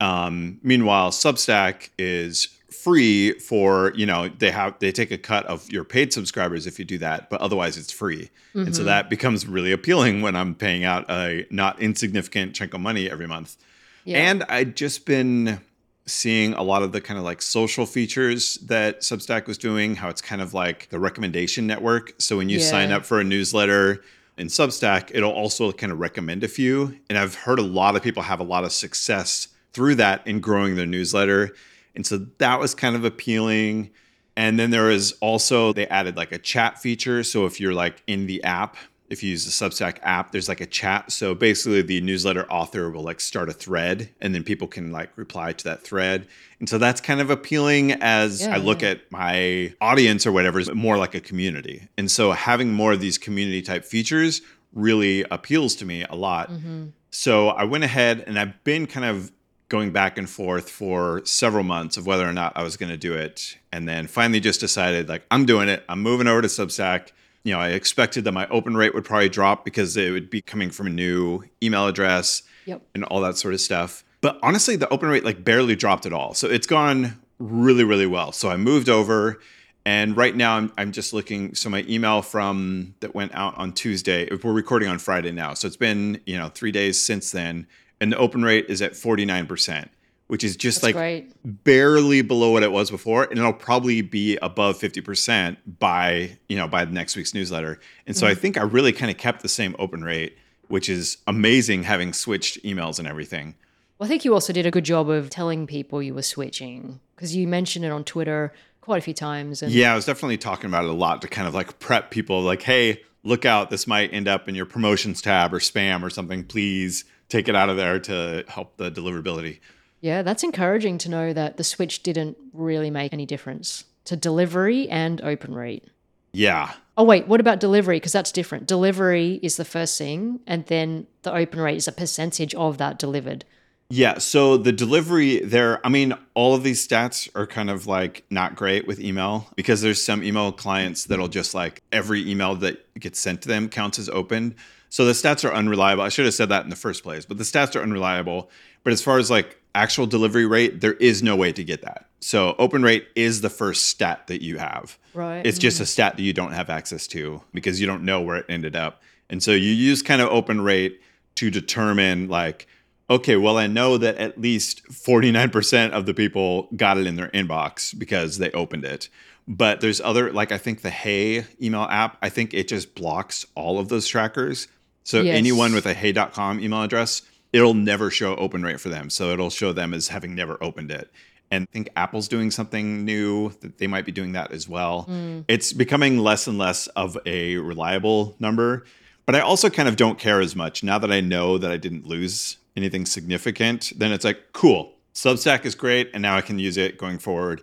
Um, 0.00 0.58
meanwhile, 0.62 1.10
Substack 1.10 1.90
is 1.98 2.48
free 2.70 3.32
for 3.38 3.92
you 3.94 4.06
know 4.06 4.28
they 4.28 4.50
have 4.50 4.78
they 4.78 4.92
take 4.92 5.10
a 5.10 5.18
cut 5.18 5.44
of 5.46 5.70
your 5.70 5.84
paid 5.84 6.12
subscribers 6.12 6.66
if 6.66 6.78
you 6.78 6.84
do 6.84 6.98
that, 6.98 7.30
but 7.30 7.40
otherwise 7.40 7.76
it's 7.76 7.92
free, 7.92 8.30
mm-hmm. 8.50 8.60
and 8.60 8.74
so 8.74 8.80
mm-hmm. 8.80 8.86
that 8.86 9.10
becomes 9.10 9.46
really 9.46 9.72
appealing 9.72 10.22
when 10.22 10.36
I'm 10.36 10.54
paying 10.54 10.84
out 10.84 11.10
a 11.10 11.46
not 11.50 11.80
insignificant 11.80 12.54
chunk 12.54 12.74
of 12.74 12.80
money 12.80 13.10
every 13.10 13.26
month. 13.26 13.56
Yeah. 14.04 14.30
And 14.30 14.44
I'd 14.44 14.76
just 14.76 15.04
been 15.04 15.60
seeing 16.06 16.54
a 16.54 16.62
lot 16.62 16.82
of 16.82 16.92
the 16.92 17.00
kind 17.00 17.18
of 17.18 17.24
like 17.24 17.40
social 17.42 17.86
features 17.86 18.56
that 18.58 19.00
Substack 19.00 19.46
was 19.46 19.58
doing, 19.58 19.94
how 19.94 20.08
it's 20.08 20.20
kind 20.20 20.42
of 20.42 20.54
like 20.54 20.88
the 20.90 20.98
recommendation 20.98 21.66
network. 21.66 22.14
So 22.18 22.36
when 22.36 22.48
you 22.48 22.58
yeah. 22.58 22.64
sign 22.64 22.92
up 22.92 23.04
for 23.04 23.20
a 23.20 23.24
newsletter 23.24 24.02
in 24.36 24.48
Substack, 24.48 25.10
it'll 25.14 25.32
also 25.32 25.70
kind 25.72 25.92
of 25.92 26.00
recommend 26.00 26.42
a 26.42 26.48
few. 26.48 26.98
And 27.08 27.18
I've 27.18 27.34
heard 27.34 27.58
a 27.58 27.62
lot 27.62 27.96
of 27.96 28.02
people 28.02 28.22
have 28.22 28.40
a 28.40 28.44
lot 28.44 28.64
of 28.64 28.72
success 28.72 29.48
through 29.72 29.96
that 29.96 30.26
in 30.26 30.40
growing 30.40 30.76
their 30.76 30.86
newsletter. 30.86 31.54
And 31.94 32.06
so 32.06 32.26
that 32.38 32.58
was 32.58 32.74
kind 32.74 32.96
of 32.96 33.04
appealing. 33.04 33.90
And 34.36 34.58
then 34.58 34.70
there 34.70 34.84
was 34.84 35.12
also, 35.20 35.72
they 35.72 35.86
added 35.88 36.16
like 36.16 36.32
a 36.32 36.38
chat 36.38 36.80
feature. 36.80 37.22
So 37.22 37.46
if 37.46 37.60
you're 37.60 37.74
like 37.74 38.02
in 38.06 38.26
the 38.26 38.42
app, 38.42 38.76
if 39.10 39.24
you 39.24 39.30
use 39.30 39.44
the 39.44 39.50
Substack 39.50 39.98
app, 40.02 40.30
there's 40.30 40.48
like 40.48 40.60
a 40.60 40.66
chat. 40.66 41.10
So 41.10 41.34
basically, 41.34 41.82
the 41.82 42.00
newsletter 42.00 42.50
author 42.50 42.88
will 42.90 43.02
like 43.02 43.20
start 43.20 43.48
a 43.48 43.52
thread, 43.52 44.08
and 44.20 44.34
then 44.34 44.44
people 44.44 44.68
can 44.68 44.92
like 44.92 45.10
reply 45.16 45.52
to 45.52 45.64
that 45.64 45.82
thread. 45.82 46.28
And 46.60 46.68
so 46.68 46.78
that's 46.78 47.00
kind 47.00 47.20
of 47.20 47.28
appealing 47.28 47.92
as 47.92 48.42
yeah, 48.42 48.54
I 48.54 48.58
look 48.58 48.82
yeah. 48.82 48.90
at 48.90 49.10
my 49.10 49.74
audience 49.80 50.26
or 50.26 50.32
whatever 50.32 50.60
is 50.60 50.72
more 50.72 50.96
like 50.96 51.14
a 51.16 51.20
community. 51.20 51.88
And 51.98 52.10
so 52.10 52.30
having 52.32 52.72
more 52.72 52.92
of 52.92 53.00
these 53.00 53.18
community 53.18 53.62
type 53.62 53.84
features 53.84 54.42
really 54.72 55.24
appeals 55.30 55.74
to 55.76 55.84
me 55.84 56.04
a 56.08 56.14
lot. 56.14 56.50
Mm-hmm. 56.50 56.88
So 57.10 57.48
I 57.48 57.64
went 57.64 57.82
ahead 57.82 58.22
and 58.26 58.38
I've 58.38 58.62
been 58.62 58.86
kind 58.86 59.06
of 59.06 59.32
going 59.68 59.90
back 59.90 60.18
and 60.18 60.28
forth 60.28 60.68
for 60.68 61.24
several 61.24 61.64
months 61.64 61.96
of 61.96 62.06
whether 62.06 62.28
or 62.28 62.32
not 62.32 62.52
I 62.56 62.62
was 62.62 62.76
going 62.76 62.90
to 62.90 62.96
do 62.96 63.14
it. 63.14 63.56
And 63.72 63.88
then 63.88 64.06
finally 64.06 64.38
just 64.38 64.60
decided 64.60 65.08
like 65.08 65.24
I'm 65.30 65.46
doing 65.46 65.68
it. 65.68 65.82
I'm 65.88 66.00
moving 66.00 66.26
over 66.26 66.42
to 66.42 66.48
Substack 66.48 67.10
you 67.42 67.52
know, 67.52 67.60
I 67.60 67.70
expected 67.70 68.24
that 68.24 68.32
my 68.32 68.46
open 68.48 68.76
rate 68.76 68.94
would 68.94 69.04
probably 69.04 69.28
drop 69.28 69.64
because 69.64 69.96
it 69.96 70.10
would 70.10 70.30
be 70.30 70.42
coming 70.42 70.70
from 70.70 70.86
a 70.86 70.90
new 70.90 71.44
email 71.62 71.86
address 71.86 72.42
yep. 72.66 72.82
and 72.94 73.04
all 73.04 73.20
that 73.22 73.36
sort 73.36 73.54
of 73.54 73.60
stuff. 73.60 74.04
But 74.20 74.38
honestly, 74.42 74.76
the 74.76 74.88
open 74.90 75.08
rate 75.08 75.24
like 75.24 75.42
barely 75.44 75.74
dropped 75.74 76.04
at 76.04 76.12
all. 76.12 76.34
So 76.34 76.48
it's 76.48 76.66
gone 76.66 77.18
really, 77.38 77.84
really 77.84 78.06
well. 78.06 78.32
So 78.32 78.50
I 78.50 78.56
moved 78.56 78.88
over 78.88 79.40
and 79.86 80.16
right 80.16 80.36
now 80.36 80.56
I'm, 80.56 80.72
I'm 80.76 80.92
just 80.92 81.14
looking. 81.14 81.54
So 81.54 81.70
my 81.70 81.84
email 81.88 82.20
from 82.20 82.94
that 83.00 83.14
went 83.14 83.34
out 83.34 83.56
on 83.56 83.72
Tuesday, 83.72 84.28
we're 84.42 84.52
recording 84.52 84.88
on 84.88 84.98
Friday 84.98 85.32
now. 85.32 85.54
So 85.54 85.66
it's 85.66 85.76
been, 85.76 86.20
you 86.26 86.36
know, 86.36 86.48
three 86.48 86.72
days 86.72 87.02
since 87.02 87.30
then. 87.30 87.66
And 88.02 88.12
the 88.12 88.18
open 88.18 88.42
rate 88.42 88.66
is 88.68 88.82
at 88.82 88.92
49% 88.92 89.88
which 90.30 90.44
is 90.44 90.56
just 90.56 90.80
That's 90.80 90.94
like 90.94 90.94
great. 90.94 91.64
barely 91.64 92.22
below 92.22 92.52
what 92.52 92.62
it 92.62 92.70
was 92.70 92.90
before 92.90 93.24
and 93.24 93.38
it'll 93.38 93.52
probably 93.52 94.00
be 94.00 94.38
above 94.40 94.78
50% 94.78 95.56
by 95.78 96.38
you 96.48 96.56
know 96.56 96.68
by 96.68 96.84
the 96.84 96.92
next 96.92 97.16
week's 97.16 97.34
newsletter 97.34 97.80
and 98.06 98.16
so 98.16 98.26
mm-hmm. 98.26 98.32
i 98.32 98.34
think 98.34 98.56
i 98.56 98.62
really 98.62 98.92
kind 98.92 99.10
of 99.10 99.16
kept 99.16 99.42
the 99.42 99.48
same 99.48 99.74
open 99.78 100.04
rate 100.04 100.36
which 100.68 100.88
is 100.88 101.18
amazing 101.26 101.82
having 101.82 102.12
switched 102.12 102.62
emails 102.62 102.98
and 102.98 103.08
everything 103.08 103.54
Well, 103.98 104.06
I 104.06 104.08
think 104.08 104.24
you 104.24 104.32
also 104.32 104.52
did 104.52 104.66
a 104.66 104.70
good 104.70 104.84
job 104.84 105.10
of 105.10 105.30
telling 105.30 105.66
people 105.66 106.02
you 106.02 106.14
were 106.14 106.22
switching 106.22 107.00
because 107.16 107.34
you 107.34 107.48
mentioned 107.48 107.84
it 107.84 107.90
on 107.90 108.04
Twitter 108.04 108.52
quite 108.80 108.98
a 108.98 109.02
few 109.02 109.14
times. 109.14 109.62
And 109.62 109.72
Yeah, 109.72 109.92
I 109.92 109.94
was 109.94 110.06
definitely 110.06 110.38
talking 110.38 110.66
about 110.66 110.84
it 110.84 110.90
a 110.90 110.94
lot 110.94 111.22
to 111.22 111.28
kind 111.28 111.46
of 111.46 111.54
like 111.54 111.78
prep 111.80 112.10
people 112.10 112.40
like, 112.40 112.62
hey, 112.62 113.02
look 113.22 113.44
out, 113.44 113.68
this 113.70 113.86
might 113.86 114.12
end 114.12 114.28
up 114.28 114.48
in 114.48 114.54
your 114.54 114.66
promotions 114.66 115.20
tab 115.20 115.52
or 115.52 115.58
spam 115.58 116.02
or 116.02 116.10
something. 116.10 116.44
Please 116.44 117.04
take 117.28 117.48
it 117.48 117.54
out 117.54 117.68
of 117.68 117.76
there 117.76 117.98
to 118.00 118.44
help 118.48 118.76
the 118.76 118.90
deliverability. 118.90 119.60
Yeah, 120.00 120.22
that's 120.22 120.42
encouraging 120.42 120.98
to 120.98 121.08
know 121.08 121.32
that 121.32 121.56
the 121.56 121.64
switch 121.64 122.02
didn't 122.02 122.36
really 122.52 122.90
make 122.90 123.12
any 123.12 123.26
difference 123.26 123.84
to 124.04 124.16
delivery 124.16 124.88
and 124.88 125.20
open 125.20 125.54
rate. 125.54 125.84
Yeah. 126.32 126.72
Oh, 126.96 127.04
wait, 127.04 127.26
what 127.26 127.40
about 127.40 127.60
delivery? 127.60 127.96
Because 127.96 128.12
that's 128.12 128.32
different. 128.32 128.66
Delivery 128.66 129.40
is 129.42 129.56
the 129.56 129.64
first 129.64 129.96
thing, 129.98 130.40
and 130.46 130.66
then 130.66 131.06
the 131.22 131.34
open 131.34 131.60
rate 131.60 131.76
is 131.76 131.88
a 131.88 131.92
percentage 131.92 132.54
of 132.54 132.78
that 132.78 132.98
delivered. 132.98 133.44
Yeah, 133.92 134.18
so 134.18 134.56
the 134.56 134.70
delivery 134.70 135.40
there, 135.40 135.84
I 135.84 135.88
mean, 135.88 136.14
all 136.34 136.54
of 136.54 136.62
these 136.62 136.86
stats 136.86 137.28
are 137.34 137.46
kind 137.46 137.68
of 137.68 137.88
like 137.88 138.24
not 138.30 138.54
great 138.54 138.86
with 138.86 139.00
email 139.00 139.48
because 139.56 139.82
there's 139.82 140.04
some 140.04 140.22
email 140.22 140.52
clients 140.52 141.06
that'll 141.06 141.26
just 141.26 141.54
like 141.54 141.82
every 141.90 142.30
email 142.30 142.54
that 142.56 142.94
gets 142.94 143.18
sent 143.18 143.42
to 143.42 143.48
them 143.48 143.68
counts 143.68 143.98
as 143.98 144.08
opened. 144.08 144.54
So 144.90 145.04
the 145.04 145.12
stats 145.12 145.48
are 145.48 145.54
unreliable. 145.54 146.02
I 146.02 146.08
should 146.08 146.26
have 146.26 146.34
said 146.34 146.50
that 146.50 146.64
in 146.64 146.70
the 146.70 146.76
first 146.76 147.02
place, 147.02 147.24
but 147.24 147.38
the 147.38 147.44
stats 147.44 147.74
are 147.74 147.82
unreliable. 147.82 148.50
But 148.84 148.92
as 148.92 149.02
far 149.02 149.18
as 149.18 149.30
like 149.30 149.56
actual 149.74 150.06
delivery 150.06 150.46
rate, 150.46 150.80
there 150.80 150.94
is 150.94 151.22
no 151.22 151.36
way 151.36 151.52
to 151.52 151.64
get 151.64 151.82
that. 151.82 152.06
So 152.20 152.54
open 152.58 152.82
rate 152.82 153.06
is 153.14 153.40
the 153.40 153.48
first 153.48 153.88
stat 153.88 154.26
that 154.26 154.42
you 154.42 154.58
have. 154.58 154.98
Right. 155.14 155.46
It's 155.46 155.58
just 155.58 155.80
a 155.80 155.84
mm-hmm. 155.84 155.88
stat 155.88 156.16
that 156.16 156.22
you 156.22 156.32
don't 156.32 156.52
have 156.52 156.68
access 156.68 157.06
to 157.08 157.40
because 157.54 157.80
you 157.80 157.86
don't 157.86 158.04
know 158.04 158.20
where 158.20 158.36
it 158.36 158.46
ended 158.48 158.76
up. 158.76 159.00
And 159.30 159.42
so 159.42 159.52
you 159.52 159.70
use 159.70 160.02
kind 160.02 160.20
of 160.20 160.28
open 160.28 160.60
rate 160.60 161.00
to 161.36 161.50
determine 161.50 162.28
like 162.28 162.66
okay, 163.10 163.36
well, 163.36 163.58
I 163.58 163.66
know 163.66 163.98
that 163.98 164.16
at 164.18 164.40
least 164.40 164.86
49% 164.88 165.90
of 165.90 166.06
the 166.06 166.14
people 166.14 166.68
got 166.76 166.96
it 166.96 167.08
in 167.08 167.16
their 167.16 167.28
inbox 167.30 167.98
because 167.98 168.38
they 168.38 168.52
opened 168.52 168.84
it. 168.84 169.08
But 169.48 169.80
there's 169.80 170.00
other, 170.00 170.32
like 170.32 170.52
I 170.52 170.58
think 170.58 170.82
the 170.82 170.90
Hey 170.90 171.44
email 171.60 171.82
app, 171.90 172.16
I 172.22 172.28
think 172.28 172.54
it 172.54 172.68
just 172.68 172.94
blocks 172.94 173.44
all 173.56 173.80
of 173.80 173.88
those 173.88 174.06
trackers. 174.06 174.68
So 175.04 175.22
Yes. 175.22 175.36
anyone 175.36 175.74
with 175.74 175.86
a 175.86 175.94
hey.com 175.94 176.60
email 176.60 176.82
address, 176.82 177.22
it'll 177.52 177.74
never 177.74 178.10
show 178.10 178.36
open 178.36 178.62
rate 178.62 178.80
for 178.80 178.88
them. 178.88 179.10
So 179.10 179.30
it'll 179.32 179.50
show 179.50 179.72
them 179.72 179.92
as 179.94 180.08
having 180.08 180.34
never 180.34 180.56
opened 180.62 180.90
it. 180.90 181.10
And 181.50 181.66
I 181.68 181.72
think 181.72 181.88
Apple's 181.96 182.28
doing 182.28 182.50
something 182.52 183.04
new 183.04 183.50
that 183.60 183.78
they 183.78 183.88
might 183.88 184.04
be 184.06 184.12
doing 184.12 184.32
that 184.32 184.52
as 184.52 184.68
well. 184.68 185.08
It's 185.48 185.72
becoming 185.72 186.18
less 186.18 186.46
and 186.46 186.58
less 186.58 186.86
of 186.88 187.18
a 187.26 187.56
reliable 187.56 188.36
number. 188.38 188.84
But 189.26 189.34
I 189.34 189.40
also 189.40 189.68
kind 189.68 189.88
of 189.88 189.96
don't 189.96 190.18
care 190.18 190.40
as 190.40 190.54
much 190.54 190.84
now 190.84 190.98
that 190.98 191.10
I 191.10 191.20
know 191.20 191.58
that 191.58 191.70
I 191.70 191.76
didn't 191.76 192.06
lose 192.06 192.56
anything 192.76 193.04
significant. 193.04 193.92
Then 193.96 194.12
it's 194.12 194.24
like, 194.24 194.52
cool, 194.52 194.94
Substack 195.14 195.64
is 195.64 195.74
great. 195.74 196.10
And 196.14 196.22
now 196.22 196.36
I 196.36 196.40
can 196.40 196.58
use 196.60 196.76
it 196.76 196.96
going 196.98 197.18
forward, 197.18 197.62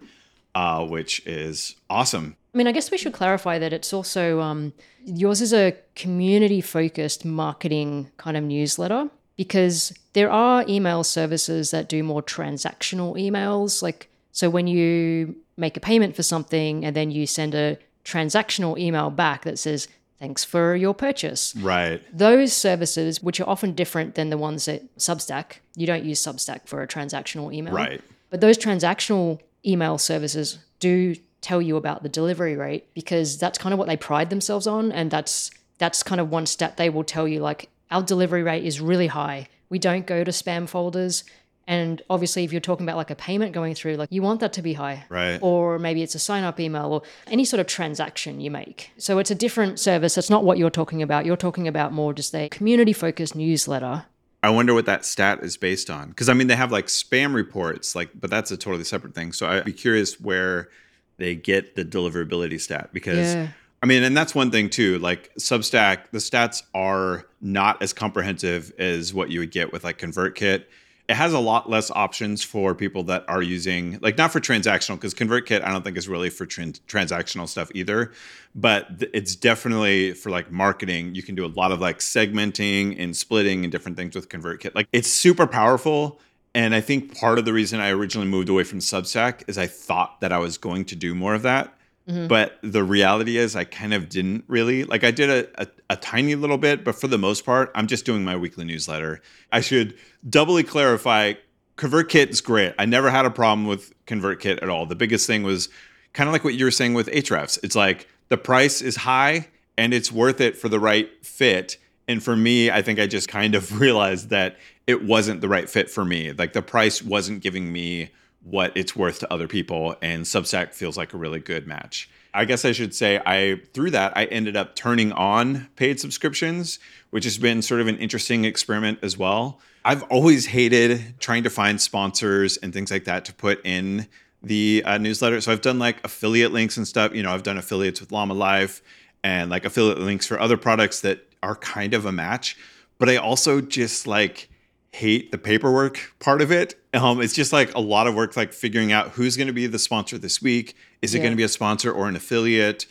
uh, 0.53 0.85
which 0.85 1.25
is 1.25 1.75
awesome. 1.89 2.35
I 2.57 2.59
mean, 2.59 2.65
I 2.65 2.71
guess 2.71 2.89
we 2.89 2.97
should 2.97 3.13
clarify 3.13 3.59
that 3.59 3.71
it's 3.71 3.93
also 3.93 4.41
um, 4.41 4.73
yours 5.05 5.41
is 5.41 5.53
a 5.53 5.75
community 5.93 6.59
focused 6.59 7.23
marketing 7.23 8.09
kind 8.17 8.35
of 8.35 8.43
newsletter 8.43 9.11
because 9.35 9.93
there 10.13 10.31
are 10.31 10.65
email 10.67 11.03
services 11.03 11.69
that 11.69 11.87
do 11.87 12.01
more 12.01 12.23
transactional 12.23 13.15
emails. 13.15 13.83
Like, 13.83 14.09
so 14.31 14.49
when 14.49 14.65
you 14.65 15.35
make 15.55 15.77
a 15.77 15.79
payment 15.79 16.15
for 16.15 16.23
something 16.23 16.83
and 16.83 16.95
then 16.95 17.11
you 17.11 17.27
send 17.27 17.53
a 17.53 17.77
transactional 18.03 18.75
email 18.79 19.11
back 19.11 19.43
that 19.43 19.59
says, 19.59 19.87
thanks 20.17 20.43
for 20.43 20.75
your 20.75 20.95
purchase. 20.95 21.55
Right. 21.57 22.01
Those 22.11 22.53
services, 22.53 23.21
which 23.21 23.39
are 23.39 23.47
often 23.47 23.73
different 23.73 24.15
than 24.15 24.31
the 24.31 24.37
ones 24.39 24.67
at 24.67 24.81
Substack, 24.97 25.57
you 25.75 25.85
don't 25.85 26.05
use 26.05 26.19
Substack 26.23 26.65
for 26.65 26.81
a 26.81 26.87
transactional 26.87 27.53
email. 27.53 27.75
Right. 27.75 28.01
But 28.31 28.41
those 28.41 28.57
transactional 28.57 29.41
email 29.63 29.99
services 29.99 30.57
do 30.79 31.15
tell 31.41 31.61
you 31.61 31.77
about 31.77 32.03
the 32.03 32.09
delivery 32.09 32.55
rate 32.55 32.93
because 32.93 33.37
that's 33.37 33.57
kind 33.57 33.73
of 33.73 33.79
what 33.79 33.87
they 33.87 33.97
pride 33.97 34.29
themselves 34.29 34.67
on 34.67 34.91
and 34.91 35.11
that's 35.11 35.51
that's 35.77 36.01
kind 36.01 36.19
of 36.19 36.29
one 36.29 36.45
stat 36.45 36.77
they 36.77 36.89
will 36.89 37.03
tell 37.03 37.27
you 37.27 37.39
like 37.39 37.69
our 37.91 38.01
delivery 38.01 38.43
rate 38.43 38.65
is 38.65 38.81
really 38.81 39.07
high. 39.07 39.47
We 39.69 39.79
don't 39.79 40.05
go 40.05 40.23
to 40.23 40.31
spam 40.31 40.67
folders 40.67 41.23
and 41.67 42.01
obviously 42.09 42.43
if 42.43 42.51
you're 42.51 42.61
talking 42.61 42.85
about 42.85 42.97
like 42.97 43.11
a 43.11 43.15
payment 43.15 43.53
going 43.53 43.75
through 43.75 43.95
like 43.95 44.11
you 44.11 44.21
want 44.21 44.39
that 44.39 44.53
to 44.53 44.61
be 44.61 44.73
high. 44.73 45.05
Right. 45.09 45.39
Or 45.41 45.77
maybe 45.77 46.01
it's 46.01 46.15
a 46.15 46.19
sign 46.19 46.43
up 46.43 46.59
email 46.59 46.93
or 46.93 47.01
any 47.27 47.45
sort 47.45 47.59
of 47.59 47.67
transaction 47.67 48.41
you 48.41 48.49
make. 48.49 48.91
So 48.97 49.19
it's 49.19 49.31
a 49.31 49.35
different 49.35 49.79
service. 49.79 50.17
It's 50.17 50.29
not 50.29 50.43
what 50.43 50.57
you're 50.57 50.69
talking 50.69 51.01
about. 51.01 51.25
You're 51.25 51.37
talking 51.37 51.67
about 51.67 51.93
more 51.93 52.13
just 52.13 52.33
a 52.33 52.49
community 52.49 52.93
focused 52.93 53.35
newsletter 53.35 54.05
I 54.43 54.49
wonder 54.49 54.73
what 54.73 54.85
that 54.85 55.03
stat 55.03 55.39
is 55.41 55.57
based 55.57 55.89
on. 55.89 56.09
Because 56.09 56.29
I 56.29 56.33
mean, 56.33 56.47
they 56.47 56.55
have 56.55 56.71
like 56.71 56.85
spam 56.87 57.33
reports, 57.33 57.95
like, 57.95 58.09
but 58.15 58.29
that's 58.29 58.51
a 58.51 58.57
totally 58.57 58.83
separate 58.83 59.15
thing. 59.15 59.33
So 59.33 59.47
I'd 59.47 59.65
be 59.65 59.73
curious 59.73 60.21
where 60.21 60.69
they 61.17 61.35
get 61.35 61.75
the 61.75 61.85
deliverability 61.85 62.59
stat 62.59 62.89
because. 62.93 63.35
Yeah. 63.35 63.47
I 63.81 63.85
mean, 63.85 64.01
and 64.01 64.17
that's 64.17 64.33
one 64.33 64.49
thing 64.49 64.71
too. 64.71 64.97
Like 64.97 65.31
Substack, 65.35 66.09
the 66.11 66.17
stats 66.17 66.63
are 66.73 67.27
not 67.41 67.81
as 67.83 67.93
comprehensive 67.93 68.73
as 68.79 69.13
what 69.13 69.29
you 69.29 69.39
would 69.39 69.51
get 69.51 69.71
with 69.71 69.83
like 69.83 69.99
ConvertKit. 69.99 70.63
It 71.07 71.15
has 71.15 71.31
a 71.31 71.39
lot 71.39 71.69
less 71.69 71.89
options 71.91 72.43
for 72.43 72.75
people 72.75 73.03
that 73.03 73.23
are 73.29 73.41
using, 73.41 73.99
like 74.01 74.17
not 74.17 74.31
for 74.33 74.41
transactional, 74.41 74.95
because 74.95 75.13
ConvertKit 75.13 75.63
I 75.63 75.69
don't 75.71 75.83
think 75.83 75.95
is 75.95 76.09
really 76.09 76.29
for 76.29 76.45
tran- 76.45 76.81
transactional 76.87 77.47
stuff 77.47 77.69
either. 77.75 78.11
But 78.55 78.99
th- 78.99 79.11
it's 79.13 79.35
definitely 79.35 80.13
for 80.13 80.31
like 80.31 80.51
marketing. 80.51 81.13
You 81.13 81.21
can 81.21 81.35
do 81.35 81.45
a 81.45 81.47
lot 81.47 81.71
of 81.71 81.79
like 81.79 81.99
segmenting 81.99 83.01
and 83.01 83.15
splitting 83.15 83.63
and 83.63 83.71
different 83.71 83.95
things 83.95 84.15
with 84.15 84.27
ConvertKit. 84.27 84.73
Like 84.73 84.87
it's 84.91 85.07
super 85.07 85.45
powerful. 85.45 86.19
And 86.57 86.73
I 86.73 86.81
think 86.81 87.15
part 87.15 87.37
of 87.37 87.45
the 87.45 87.53
reason 87.53 87.79
I 87.79 87.91
originally 87.91 88.27
moved 88.27 88.49
away 88.49 88.63
from 88.63 88.79
Substack 88.79 89.43
is 89.47 89.59
I 89.59 89.67
thought 89.67 90.21
that 90.21 90.31
I 90.31 90.39
was 90.39 90.57
going 90.57 90.85
to 90.85 90.95
do 90.95 91.13
more 91.13 91.35
of 91.35 91.43
that. 91.43 91.71
Mm-hmm. 92.09 92.25
But 92.25 92.57
the 92.63 92.83
reality 92.83 93.37
is, 93.37 93.55
I 93.55 93.63
kind 93.63 93.93
of 93.93 94.09
didn't 94.09 94.43
really. 94.47 94.83
Like, 94.83 95.03
I 95.03 95.11
did 95.11 95.29
a, 95.29 95.61
a, 95.61 95.67
a 95.91 95.95
tiny 95.97 96.33
little 96.33 96.57
bit, 96.57 96.83
but 96.83 96.95
for 96.95 97.07
the 97.07 97.19
most 97.19 97.45
part, 97.45 97.71
I'm 97.75 97.85
just 97.85 98.05
doing 98.05 98.23
my 98.23 98.35
weekly 98.35 98.65
newsletter. 98.65 99.21
I 99.51 99.61
should 99.61 99.99
doubly 100.27 100.63
clarify 100.63 101.33
ConvertKit 101.75 102.29
is 102.29 102.41
great. 102.41 102.73
I 102.79 102.85
never 102.85 103.11
had 103.11 103.27
a 103.27 103.29
problem 103.29 103.67
with 103.67 103.93
ConvertKit 104.07 104.63
at 104.63 104.67
all. 104.67 104.87
The 104.87 104.95
biggest 104.95 105.27
thing 105.27 105.43
was 105.43 105.69
kind 106.13 106.27
of 106.27 106.33
like 106.33 106.43
what 106.43 106.55
you 106.55 106.65
were 106.65 106.71
saying 106.71 106.95
with 106.95 107.05
Ahrefs. 107.09 107.59
It's 107.61 107.75
like 107.75 108.07
the 108.29 108.37
price 108.37 108.81
is 108.81 108.95
high 108.95 109.47
and 109.77 109.93
it's 109.93 110.11
worth 110.11 110.41
it 110.41 110.57
for 110.57 110.69
the 110.69 110.79
right 110.79 111.07
fit. 111.23 111.77
And 112.07 112.23
for 112.23 112.35
me, 112.35 112.71
I 112.71 112.81
think 112.81 112.97
I 112.97 113.05
just 113.05 113.27
kind 113.27 113.53
of 113.53 113.79
realized 113.79 114.31
that 114.31 114.57
it 114.87 115.03
wasn't 115.03 115.41
the 115.41 115.49
right 115.49 115.69
fit 115.69 115.89
for 115.89 116.03
me. 116.03 116.31
Like 116.31 116.53
the 116.53 116.61
price 116.61 117.03
wasn't 117.03 117.43
giving 117.43 117.71
me 117.71 118.09
what 118.43 118.71
it's 118.75 118.95
worth 118.95 119.19
to 119.19 119.31
other 119.31 119.47
people 119.47 119.95
and 120.01 120.23
Substack 120.23 120.73
feels 120.73 120.97
like 120.97 121.13
a 121.13 121.17
really 121.17 121.39
good 121.39 121.67
match. 121.67 122.09
I 122.33 122.45
guess 122.45 122.63
I 122.65 122.71
should 122.71 122.95
say 122.95 123.21
I 123.25 123.61
through 123.73 123.91
that 123.91 124.15
I 124.15 124.25
ended 124.25 124.55
up 124.55 124.75
turning 124.75 125.11
on 125.11 125.67
paid 125.75 125.99
subscriptions, 125.99 126.79
which 127.09 127.25
has 127.25 127.37
been 127.37 127.61
sort 127.61 127.81
of 127.81 127.87
an 127.87 127.97
interesting 127.97 128.45
experiment 128.45 128.99
as 129.01 129.17
well. 129.17 129.59
I've 129.83 130.03
always 130.03 130.45
hated 130.45 131.19
trying 131.19 131.43
to 131.43 131.49
find 131.49 131.81
sponsors 131.81 132.57
and 132.57 132.73
things 132.73 132.91
like 132.91 133.05
that 133.05 133.25
to 133.25 133.33
put 133.33 133.65
in 133.65 134.07
the 134.43 134.83
uh, 134.85 134.97
newsletter. 134.97 135.41
So 135.41 135.51
I've 135.51 135.61
done 135.61 135.79
like 135.79 136.03
affiliate 136.05 136.51
links 136.51 136.77
and 136.77 136.87
stuff. 136.87 137.13
You 137.13 137.23
know, 137.23 137.31
I've 137.31 137.43
done 137.43 137.57
affiliates 137.57 137.99
with 137.99 138.11
Llama 138.11 138.33
Life 138.33 138.81
and 139.23 139.49
like 139.49 139.65
affiliate 139.65 139.99
links 139.99 140.25
for 140.25 140.39
other 140.39 140.57
products 140.57 141.01
that 141.01 141.25
are 141.41 141.55
kind 141.55 141.93
of 141.93 142.05
a 142.05 142.11
match. 142.11 142.57
But 142.99 143.09
I 143.09 143.17
also 143.17 143.61
just 143.61 144.07
like 144.07 144.49
hate 144.97 145.31
the 145.31 145.37
paperwork 145.37 146.13
part 146.19 146.41
of 146.41 146.51
it. 146.51 146.75
Um, 146.93 147.21
it's 147.21 147.33
just 147.33 147.53
like 147.53 147.73
a 147.75 147.79
lot 147.79 148.07
of 148.07 148.15
work, 148.15 148.35
like 148.35 148.53
figuring 148.53 148.91
out 148.91 149.11
who's 149.11 149.37
going 149.37 149.47
to 149.47 149.53
be 149.53 149.67
the 149.67 149.79
sponsor 149.79 150.17
this 150.17 150.41
week. 150.41 150.75
Is 151.01 151.13
it 151.13 151.17
Yeah. 151.19 151.25
going 151.25 151.33
to 151.33 151.37
be 151.37 151.43
a 151.43 151.47
sponsor 151.49 151.91
or 151.91 152.07
an 152.09 152.15
affiliate? 152.15 152.85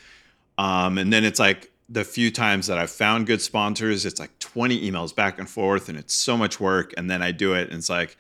Um, 0.59 0.99
and 0.99 1.13
then 1.13 1.25
it's 1.25 1.39
like 1.41 1.71
the 1.89 2.05
few 2.05 2.31
times 2.31 2.67
that 2.69 2.79
I've 2.79 2.91
found 2.91 3.27
good 3.27 3.43
sponsors, 3.43 4.07
it's 4.07 4.21
like 4.21 4.39
20 4.39 4.89
emails 4.91 5.15
back 5.15 5.39
and 5.39 5.49
forth, 5.49 5.89
and 5.89 5.99
it's 5.99 6.15
so 6.15 6.37
much 6.37 6.61
work. 6.61 6.95
And 6.97 7.11
then 7.11 7.23
I 7.23 7.33
do 7.33 7.55
it, 7.55 7.69
and 7.71 7.79
it's 7.79 7.91
like 7.91 8.17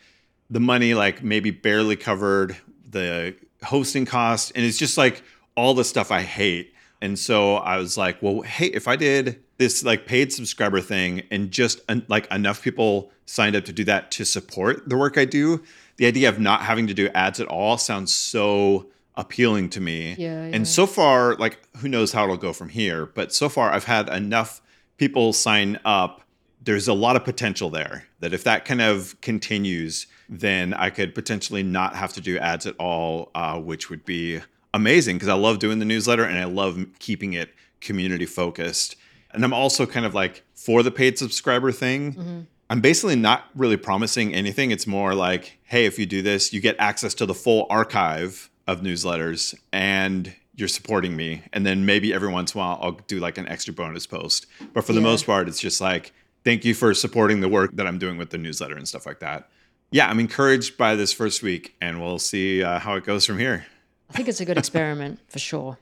the 0.50 0.60
money, 0.60 0.94
like 0.94 1.22
maybe 1.22 1.50
barely 1.50 1.96
covered 1.96 2.56
the 2.88 3.34
hosting 3.64 4.04
cost, 4.06 4.52
and 4.54 4.64
it's 4.64 4.78
just 4.78 4.98
like 4.98 5.22
all 5.56 5.74
the 5.74 5.84
stuff 5.84 6.10
I 6.10 6.22
hate. 6.22 6.72
And 7.00 7.18
so 7.18 7.56
I 7.56 7.76
was 7.78 7.96
like, 7.96 8.22
well, 8.22 8.40
hey, 8.42 8.66
if 8.66 8.88
I 8.88 8.96
did 8.96 9.42
this 9.58 9.84
like 9.84 10.06
paid 10.06 10.32
subscriber 10.32 10.80
thing 10.80 11.22
and 11.30 11.50
just 11.50 11.80
en- 11.88 12.04
like 12.08 12.30
enough 12.32 12.62
people 12.62 13.10
signed 13.24 13.56
up 13.56 13.64
to 13.64 13.72
do 13.72 13.84
that 13.84 14.10
to 14.12 14.24
support 14.24 14.88
the 14.88 14.96
work 14.96 15.18
I 15.18 15.24
do, 15.24 15.62
the 15.96 16.06
idea 16.06 16.28
of 16.28 16.38
not 16.38 16.62
having 16.62 16.86
to 16.86 16.94
do 16.94 17.08
ads 17.08 17.40
at 17.40 17.48
all 17.48 17.78
sounds 17.78 18.12
so 18.12 18.86
appealing 19.16 19.70
to 19.70 19.80
me. 19.80 20.14
Yeah, 20.18 20.46
yeah. 20.46 20.54
And 20.54 20.68
so 20.68 20.86
far, 20.86 21.34
like 21.36 21.58
who 21.78 21.88
knows 21.88 22.12
how 22.12 22.24
it'll 22.24 22.36
go 22.36 22.52
from 22.52 22.68
here, 22.68 23.06
but 23.06 23.32
so 23.32 23.48
far 23.48 23.70
I've 23.70 23.84
had 23.84 24.08
enough 24.08 24.60
people 24.98 25.32
sign 25.32 25.78
up. 25.84 26.22
There's 26.62 26.88
a 26.88 26.94
lot 26.94 27.16
of 27.16 27.24
potential 27.24 27.70
there 27.70 28.06
that 28.20 28.32
if 28.32 28.44
that 28.44 28.64
kind 28.64 28.82
of 28.82 29.18
continues, 29.20 30.06
then 30.28 30.74
I 30.74 30.90
could 30.90 31.14
potentially 31.14 31.62
not 31.62 31.94
have 31.94 32.12
to 32.14 32.20
do 32.20 32.38
ads 32.38 32.66
at 32.66 32.74
all, 32.78 33.30
uh, 33.34 33.58
which 33.58 33.88
would 33.88 34.04
be 34.04 34.40
amazing 34.74 35.16
because 35.16 35.28
I 35.28 35.34
love 35.34 35.58
doing 35.58 35.78
the 35.78 35.84
newsletter 35.84 36.24
and 36.24 36.38
I 36.38 36.44
love 36.44 36.84
keeping 36.98 37.32
it 37.32 37.50
community 37.80 38.26
focused. 38.26 38.96
And 39.36 39.44
I'm 39.44 39.52
also 39.52 39.86
kind 39.86 40.04
of 40.04 40.14
like 40.14 40.42
for 40.54 40.82
the 40.82 40.90
paid 40.90 41.18
subscriber 41.18 41.70
thing 41.70 42.46
I'm 42.68 42.80
basically 42.80 43.14
not 43.14 43.44
really 43.54 43.76
promising 43.76 44.34
anything. 44.34 44.72
It's 44.72 44.88
more 44.88 45.14
like, 45.14 45.56
hey, 45.62 45.84
if 45.86 46.00
you 46.00 46.06
do 46.06 46.20
this, 46.20 46.52
you 46.52 46.60
get 46.60 46.74
access 46.80 47.14
to 47.14 47.26
the 47.26 47.34
full 47.34 47.68
archive 47.70 48.50
of 48.66 48.80
newsletters 48.80 49.54
and 49.72 50.34
you're 50.56 50.66
supporting 50.66 51.14
me. 51.14 51.42
And 51.52 51.64
then 51.64 51.86
maybe 51.86 52.12
every 52.12 52.28
once 52.28 52.54
in 52.54 52.60
a 52.60 52.64
while, 52.64 52.78
I'll 52.82 52.92
do 53.06 53.20
like 53.20 53.38
an 53.38 53.46
extra 53.46 53.72
bonus 53.72 54.04
post. 54.06 54.46
But 54.72 54.82
for 54.84 54.94
the 54.94 54.98
Yeah. 55.00 55.04
most 55.06 55.26
part, 55.26 55.46
it's 55.46 55.60
just 55.60 55.80
like, 55.80 56.12
thank 56.44 56.64
you 56.64 56.74
for 56.74 56.92
supporting 56.92 57.38
the 57.40 57.48
work 57.48 57.70
that 57.76 57.86
I'm 57.86 57.98
doing 57.98 58.18
with 58.18 58.30
the 58.30 58.38
newsletter 58.38 58.74
and 58.76 58.88
stuff 58.88 59.06
like 59.06 59.20
that. 59.20 59.48
Yeah, 59.92 60.08
I'm 60.10 60.18
encouraged 60.18 60.76
by 60.76 60.96
this 60.96 61.12
first 61.12 61.44
week, 61.44 61.76
and 61.80 62.00
we'll 62.00 62.18
see 62.18 62.64
uh, 62.64 62.80
how 62.80 62.96
it 62.96 63.04
goes 63.04 63.24
from 63.24 63.38
here. 63.38 63.66
I 64.10 64.14
think 64.14 64.28
it's 64.28 64.40
a 64.40 64.44
good 64.44 64.58
experiment 64.58 65.20
for 65.28 65.38
sure. 65.38 65.78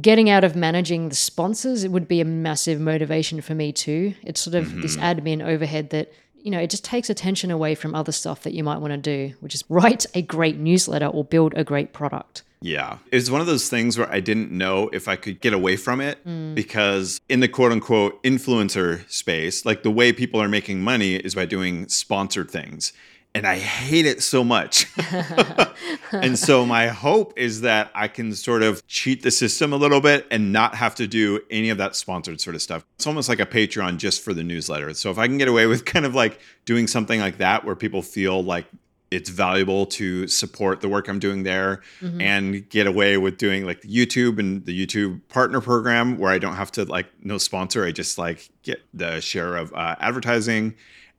Getting 0.00 0.28
out 0.28 0.44
of 0.44 0.56
managing 0.56 1.08
the 1.08 1.14
sponsors, 1.14 1.84
it 1.84 1.90
would 1.90 2.08
be 2.08 2.20
a 2.20 2.24
massive 2.24 2.80
motivation 2.80 3.40
for 3.40 3.54
me 3.54 3.72
too. 3.72 4.14
It's 4.22 4.40
sort 4.40 4.54
of 4.54 4.66
mm-hmm. 4.66 4.80
this 4.80 4.96
admin 4.96 5.44
overhead 5.44 5.90
that, 5.90 6.12
you 6.42 6.50
know, 6.50 6.58
it 6.58 6.70
just 6.70 6.84
takes 6.84 7.08
attention 7.10 7.50
away 7.50 7.74
from 7.74 7.94
other 7.94 8.12
stuff 8.12 8.42
that 8.42 8.52
you 8.52 8.64
might 8.64 8.78
want 8.78 8.92
to 8.92 8.96
do, 8.98 9.34
which 9.40 9.54
is 9.54 9.64
write 9.68 10.06
a 10.14 10.22
great 10.22 10.56
newsletter 10.56 11.06
or 11.06 11.24
build 11.24 11.54
a 11.54 11.64
great 11.64 11.92
product. 11.92 12.42
Yeah. 12.60 12.98
It's 13.12 13.30
one 13.30 13.40
of 13.40 13.46
those 13.46 13.68
things 13.68 13.98
where 13.98 14.10
I 14.10 14.20
didn't 14.20 14.50
know 14.50 14.88
if 14.92 15.08
I 15.08 15.16
could 15.16 15.40
get 15.40 15.52
away 15.52 15.76
from 15.76 16.00
it 16.00 16.24
mm. 16.26 16.54
because 16.54 17.20
in 17.28 17.40
the 17.40 17.48
quote 17.48 17.72
unquote 17.72 18.22
influencer 18.22 19.08
space, 19.10 19.64
like 19.64 19.82
the 19.82 19.90
way 19.90 20.12
people 20.12 20.40
are 20.40 20.48
making 20.48 20.80
money 20.80 21.16
is 21.16 21.34
by 21.34 21.44
doing 21.44 21.88
sponsored 21.88 22.50
things. 22.50 22.92
And 23.36 23.46
I 23.46 23.58
hate 23.58 24.06
it 24.06 24.22
so 24.22 24.42
much. 24.42 24.86
and 26.12 26.38
so 26.38 26.64
my 26.64 26.88
hope 26.88 27.34
is 27.36 27.60
that 27.60 27.90
I 27.94 28.08
can 28.08 28.34
sort 28.34 28.62
of 28.62 28.86
cheat 28.86 29.22
the 29.22 29.30
system 29.30 29.72
a 29.72 29.76
little 29.76 30.00
bit 30.00 30.26
and 30.30 30.52
not 30.52 30.74
have 30.74 30.94
to 30.96 31.06
do 31.06 31.40
any 31.50 31.70
of 31.70 31.78
that 31.78 31.96
sponsored 31.96 32.40
sort 32.40 32.56
of 32.56 32.62
stuff. 32.62 32.84
It's 32.96 33.06
almost 33.06 33.28
like 33.28 33.40
a 33.40 33.46
Patreon 33.46 33.98
just 33.98 34.22
for 34.22 34.32
the 34.32 34.42
newsletter. 34.42 34.94
So 34.94 35.10
if 35.10 35.18
I 35.18 35.26
can 35.26 35.38
get 35.38 35.48
away 35.48 35.66
with 35.66 35.84
kind 35.84 36.06
of 36.06 36.14
like 36.14 36.40
doing 36.64 36.86
something 36.86 37.20
like 37.20 37.38
that 37.38 37.64
where 37.64 37.76
people 37.76 38.02
feel 38.02 38.42
like 38.42 38.66
it's 39.10 39.30
valuable 39.30 39.86
to 39.86 40.26
support 40.26 40.80
the 40.80 40.88
work 40.88 41.08
I'm 41.08 41.20
doing 41.20 41.44
there 41.44 41.80
and 42.20 42.68
get 42.68 42.88
away 42.88 43.16
with 43.18 43.38
doing 43.38 43.64
like 43.64 43.82
the 43.82 43.88
YouTube 43.88 44.40
and 44.40 44.64
the 44.66 44.86
YouTube 44.86 45.20
partner 45.28 45.60
program 45.60 46.18
where 46.18 46.32
I 46.32 46.38
don't 46.38 46.56
have 46.56 46.72
to 46.72 46.84
like 46.84 47.06
no 47.22 47.38
sponsor. 47.38 47.84
I 47.84 47.92
just 47.92 48.18
like 48.18 48.50
get 48.62 48.82
the 48.92 49.20
share 49.20 49.56
of 49.56 49.72
uh, 49.74 49.94
advertising 50.00 50.74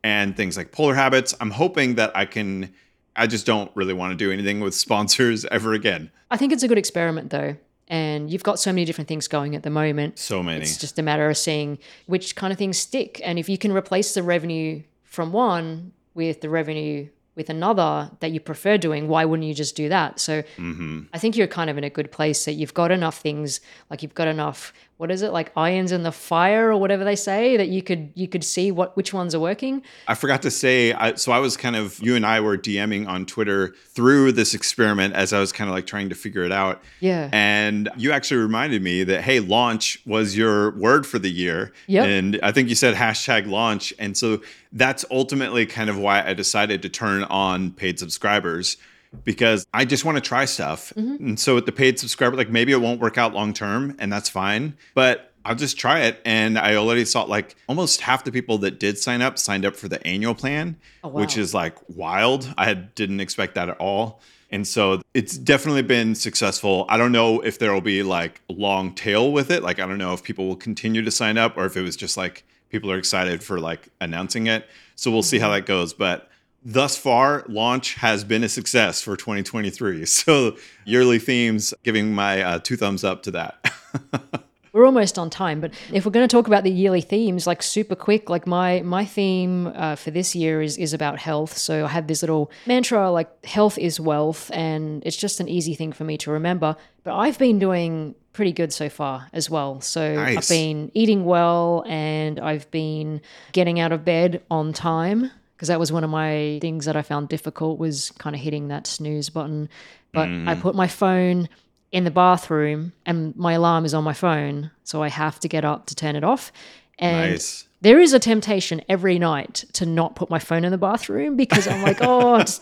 and 0.08 0.38
things 0.38 0.56
like 0.56 0.72
Polar 0.72 0.96
Habits. 0.96 1.36
I'm 1.42 1.52
hoping 1.52 1.96
that 1.96 2.16
I 2.16 2.26
can. 2.26 2.74
I 3.18 3.28
just 3.28 3.46
don't 3.46 3.70
really 3.76 3.94
want 3.94 4.12
to 4.12 4.16
do 4.16 4.32
anything 4.32 4.62
with 4.62 4.74
sponsors 4.74 5.44
ever 5.52 5.74
again. 5.74 6.12
I 6.32 6.38
think 6.38 6.54
it's 6.54 6.64
a 6.64 6.68
good 6.68 6.78
experiment 6.78 7.30
though. 7.30 7.58
And 7.90 8.32
you've 8.32 8.44
got 8.44 8.60
so 8.60 8.72
many 8.72 8.86
different 8.86 9.10
things 9.10 9.28
going 9.28 9.54
at 9.56 9.64
the 9.64 9.70
moment. 9.70 10.18
So 10.20 10.42
many. 10.42 10.62
It's 10.62 10.78
just 10.78 10.98
a 11.00 11.02
matter 11.02 11.30
of 11.30 11.38
seeing 11.38 11.78
which 12.06 12.36
kind 12.36 12.54
of 12.54 12.60
things 12.60 12.78
stick. 12.78 13.22
And 13.24 13.38
if 13.38 13.50
you 13.50 13.58
can 13.58 13.74
replace 13.74 14.14
the 14.14 14.24
revenue 14.24 14.82
from 15.04 15.32
one 15.32 15.92
with 16.14 16.40
the 16.42 16.50
revenue 16.50 17.08
with 17.36 17.50
another 17.50 18.12
that 18.20 18.32
you 18.32 18.40
prefer 18.40 18.78
doing, 18.78 19.08
why 19.08 19.24
wouldn't 19.26 19.48
you 19.48 19.54
just 19.54 19.76
do 19.76 19.90
that? 19.90 20.20
So 20.20 20.42
mm-hmm. 20.42 21.04
I 21.14 21.20
think 21.20 21.38
you're 21.38 21.48
kind 21.48 21.70
of 21.70 21.78
in 21.78 21.84
a 21.84 21.90
good 21.90 22.12
place 22.12 22.46
that 22.46 22.54
you've 22.54 22.74
got 22.74 22.92
enough 22.92 23.20
things, 23.20 23.62
like 23.90 24.02
you've 24.04 24.16
got 24.16 24.28
enough, 24.28 24.74
what 24.98 25.12
is 25.12 25.22
it, 25.22 25.32
like 25.32 25.52
irons 25.56 25.92
in 25.92 26.02
the 26.02 26.12
fire 26.12 26.72
or 26.72 26.78
whatever 26.78 27.04
they 27.04 27.16
say, 27.16 27.56
that 27.58 27.68
you 27.70 27.84
could 27.84 28.12
you 28.16 28.28
could 28.28 28.44
see 28.44 28.72
what 28.72 28.98
which 28.98 29.14
ones 29.14 29.36
are 29.36 29.40
working. 29.40 29.84
I 30.08 30.16
forgot 30.16 30.42
to 30.42 30.52
say, 30.52 30.92
I, 30.94 31.14
so 31.14 31.32
I 31.32 31.40
was 31.40 31.56
kind 31.56 31.76
of, 31.76 32.00
you 32.00 32.16
and 32.16 32.26
I 32.26 32.42
were 32.42 32.58
DMing 32.58 33.08
on 33.08 33.26
Twitter 33.26 33.76
through 33.90 34.32
this 34.32 34.54
experiment 34.54 35.14
as 35.14 35.34
I 35.34 35.40
was 35.40 35.52
kind 35.52 35.70
of 35.70 35.76
like 35.76 35.86
trying 35.86 36.10
to 36.10 36.16
figure 36.16 36.44
it 36.44 36.52
out. 36.52 36.82
Yeah. 37.00 37.30
And 37.32 37.90
you 37.96 38.12
actually 38.12 38.42
reminded 38.42 38.82
me 38.82 39.04
that, 39.04 39.22
hey, 39.22 39.40
launch 39.40 40.02
was 40.06 40.36
your 40.36 40.72
word 40.72 41.06
for 41.06 41.20
the 41.20 41.32
year. 41.32 41.74
Yep. 41.86 42.06
And 42.08 42.40
I 42.42 42.52
think 42.52 42.70
you 42.70 42.76
said 42.76 42.96
hashtag 42.96 43.48
launch. 43.48 43.94
And 44.00 44.18
so 44.18 44.42
that's 44.72 45.06
ultimately 45.12 45.66
kind 45.68 45.90
of 45.90 45.98
why 45.98 46.26
I 46.26 46.34
decided 46.34 46.82
to 46.82 46.90
turn 46.90 47.24
on 47.26 47.72
paid 47.72 48.00
subscribers 48.00 48.78
because 49.24 49.66
I 49.74 49.86
just 49.86 50.06
want 50.06 50.18
to 50.18 50.22
try 50.22 50.46
stuff. 50.46 50.94
Mm-hmm. 50.96 51.26
And 51.26 51.40
so 51.40 51.56
with 51.56 51.66
the 51.66 51.72
paid 51.72 52.00
subscriber, 52.00 52.36
like 52.36 52.50
maybe 52.50 52.72
it 52.72 52.82
won't 52.82 53.00
work 53.00 53.18
out 53.18 53.34
long 53.34 53.54
term 53.54 53.96
and 54.00 54.12
that's 54.12 54.30
fine, 54.30 54.78
but 54.94 55.34
I'll 55.46 55.56
just 55.56 55.78
try 55.78 56.02
it. 56.02 56.20
And 56.26 56.60
I 56.60 56.76
already 56.76 57.06
saw 57.06 57.24
like 57.24 57.56
almost 57.68 58.02
half 58.02 58.26
the 58.26 58.32
people 58.32 58.58
that 58.60 58.80
did 58.80 58.98
sign 58.98 59.22
up 59.22 59.40
signed 59.40 59.66
up 59.66 59.76
for 59.78 59.88
the 59.88 60.06
annual 60.06 60.36
plan, 60.36 60.78
Oh, 61.04 61.10
wow. 61.10 61.22
which 61.22 61.38
is 61.38 61.54
like 61.54 61.78
wild. 61.88 62.54
I 62.58 62.74
didn't 62.74 63.22
expect 63.22 63.56
that 63.56 63.70
at 63.70 63.78
all. 63.78 64.20
And 64.50 64.68
so 64.68 65.02
it's 65.14 65.38
definitely 65.38 65.82
been 65.82 66.16
successful. 66.16 66.86
I 66.90 66.98
don't 66.98 67.12
know 67.12 67.42
if 67.42 67.60
there 67.60 67.74
will 67.74 67.82
be 67.82 68.04
like 68.04 68.42
long 68.50 68.94
tail 68.94 69.32
with 69.32 69.52
it. 69.52 69.62
Like, 69.64 69.80
I 69.80 69.88
don't 69.88 69.98
know 69.98 70.14
if 70.14 70.24
people 70.24 70.48
will 70.48 70.56
continue 70.56 71.02
to 71.02 71.12
sign 71.12 71.38
up 71.38 71.58
or 71.58 71.66
if 71.66 71.76
it 71.76 71.82
was 71.82 71.96
just 71.96 72.18
like 72.18 72.46
people 72.70 72.92
are 72.92 72.98
excited 72.98 73.44
for 73.44 73.60
like 73.60 73.90
announcing 74.00 74.48
it. 74.48 74.66
So 74.96 75.12
we'll 75.12 75.24
see 75.24 75.40
how 75.40 75.48
mm-hmm. 75.48 75.56
that 75.56 75.66
goes. 75.66 75.94
But 75.94 76.30
thus 76.68 76.98
far, 76.98 77.46
launch 77.48 77.96
has 77.96 78.26
been 78.26 78.44
a 78.44 78.50
success 78.50 79.02
for 79.02 79.16
2023. 79.16 80.06
So 80.18 80.58
yearly 80.84 81.20
themes, 81.20 81.74
giving 81.84 82.14
my 82.14 82.42
uh, 82.42 82.60
two 82.60 82.76
thumbs 82.76 83.04
up 83.04 83.24
to 83.24 83.32
that. 83.32 83.72
We're 84.74 84.86
almost 84.86 85.18
on 85.18 85.30
time, 85.30 85.62
but 85.62 85.72
if 85.94 86.06
we're 86.06 86.12
going 86.12 86.28
to 86.28 86.32
talk 86.32 86.46
about 86.48 86.64
the 86.64 86.72
yearly 86.72 87.02
themes, 87.02 87.48
like 87.48 87.64
super 87.64 87.96
quick, 87.96 88.30
like 88.30 88.46
my 88.46 88.82
my 88.82 89.06
theme 89.06 89.68
uh, 89.68 89.96
for 89.96 90.12
this 90.12 90.36
year 90.36 90.62
is 90.62 90.78
is 90.78 90.94
about 90.94 91.18
health. 91.18 91.58
So 91.58 91.86
I 91.86 91.88
have 91.88 92.06
this 92.08 92.22
little 92.22 92.52
mantra 92.68 93.10
like 93.10 93.46
health 93.46 93.78
is 93.80 94.00
wealth, 94.00 94.52
and 94.54 95.02
it's 95.06 95.18
just 95.18 95.40
an 95.40 95.48
easy 95.48 95.74
thing 95.74 95.94
for 95.94 96.04
me 96.04 96.18
to 96.18 96.32
remember. 96.32 96.76
But 97.04 97.16
I've 97.16 97.40
been 97.40 97.58
doing 97.58 98.14
pretty 98.34 98.52
good 98.52 98.72
so 98.72 98.88
far 98.88 99.30
as 99.34 99.50
well. 99.50 99.82
So 99.82 100.16
Nice. 100.16 100.38
I've 100.38 100.50
been 100.50 100.92
eating 100.94 101.26
well, 101.26 101.84
and 101.88 102.40
I've 102.40 102.70
been 102.70 103.22
getting 103.54 103.80
out 103.80 103.92
of 103.92 104.06
bed 104.06 104.44
on 104.52 104.74
time 104.74 105.32
because 105.58 105.70
that 105.70 105.80
was 105.80 105.92
one 105.92 106.04
of 106.04 106.12
my 106.12 106.60
things 106.62 106.86
that 106.86 106.96
I 106.96 107.02
found 107.02 107.30
difficult 107.30 107.80
was 107.80 108.12
kind 108.20 108.36
of 108.36 108.42
hitting 108.42 108.68
that 108.68 108.86
snooze 108.86 109.32
button. 109.32 109.70
But 110.14 110.28
I 110.28 110.32
mm-hmm. 110.32 110.62
put 110.62 110.76
my 110.76 110.88
phone 110.88 111.50
in 111.92 112.04
the 112.04 112.12
bathroom 112.12 112.94
and 113.08 113.36
my 113.36 113.54
alarm 113.54 113.84
is 113.84 113.96
on 113.96 114.04
my 114.04 114.14
phone, 114.14 114.70
so 114.84 115.02
I 115.02 115.10
have 115.10 115.40
to 115.40 115.48
get 115.48 115.66
up 115.66 115.88
to 115.88 115.96
turn 115.96 116.16
it 116.16 116.24
off. 116.24 116.52
And 117.00 117.32
nice. 117.32 117.68
there 117.82 118.00
is 118.00 118.14
a 118.14 118.20
temptation 118.20 118.82
every 118.88 119.18
night 119.18 119.66
to 119.74 119.88
not 119.88 120.16
put 120.16 120.30
my 120.30 120.38
phone 120.38 120.64
in 120.64 120.72
the 120.72 120.78
bathroom 120.78 121.36
because 121.36 121.68
I'm 121.68 121.82
like, 121.82 121.98
oh, 122.02 122.38
just 122.38 122.62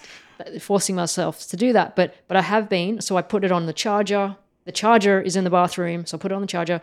forcing 0.62 0.96
myself 0.96 1.46
to 1.50 1.58
do 1.58 1.74
that. 1.74 1.98
But 1.98 2.16
but 2.30 2.38
I 2.38 2.42
have 2.42 2.70
been, 2.70 3.02
so 3.02 3.18
I 3.18 3.22
put 3.24 3.44
it 3.44 3.52
on 3.52 3.66
the 3.66 3.74
charger. 3.74 4.38
The 4.64 4.72
charger 4.72 5.20
is 5.20 5.36
in 5.36 5.44
the 5.44 5.50
bathroom, 5.50 6.06
so 6.06 6.18
I 6.18 6.22
put 6.22 6.32
it 6.32 6.36
on 6.36 6.42
the 6.42 6.48
charger, 6.48 6.80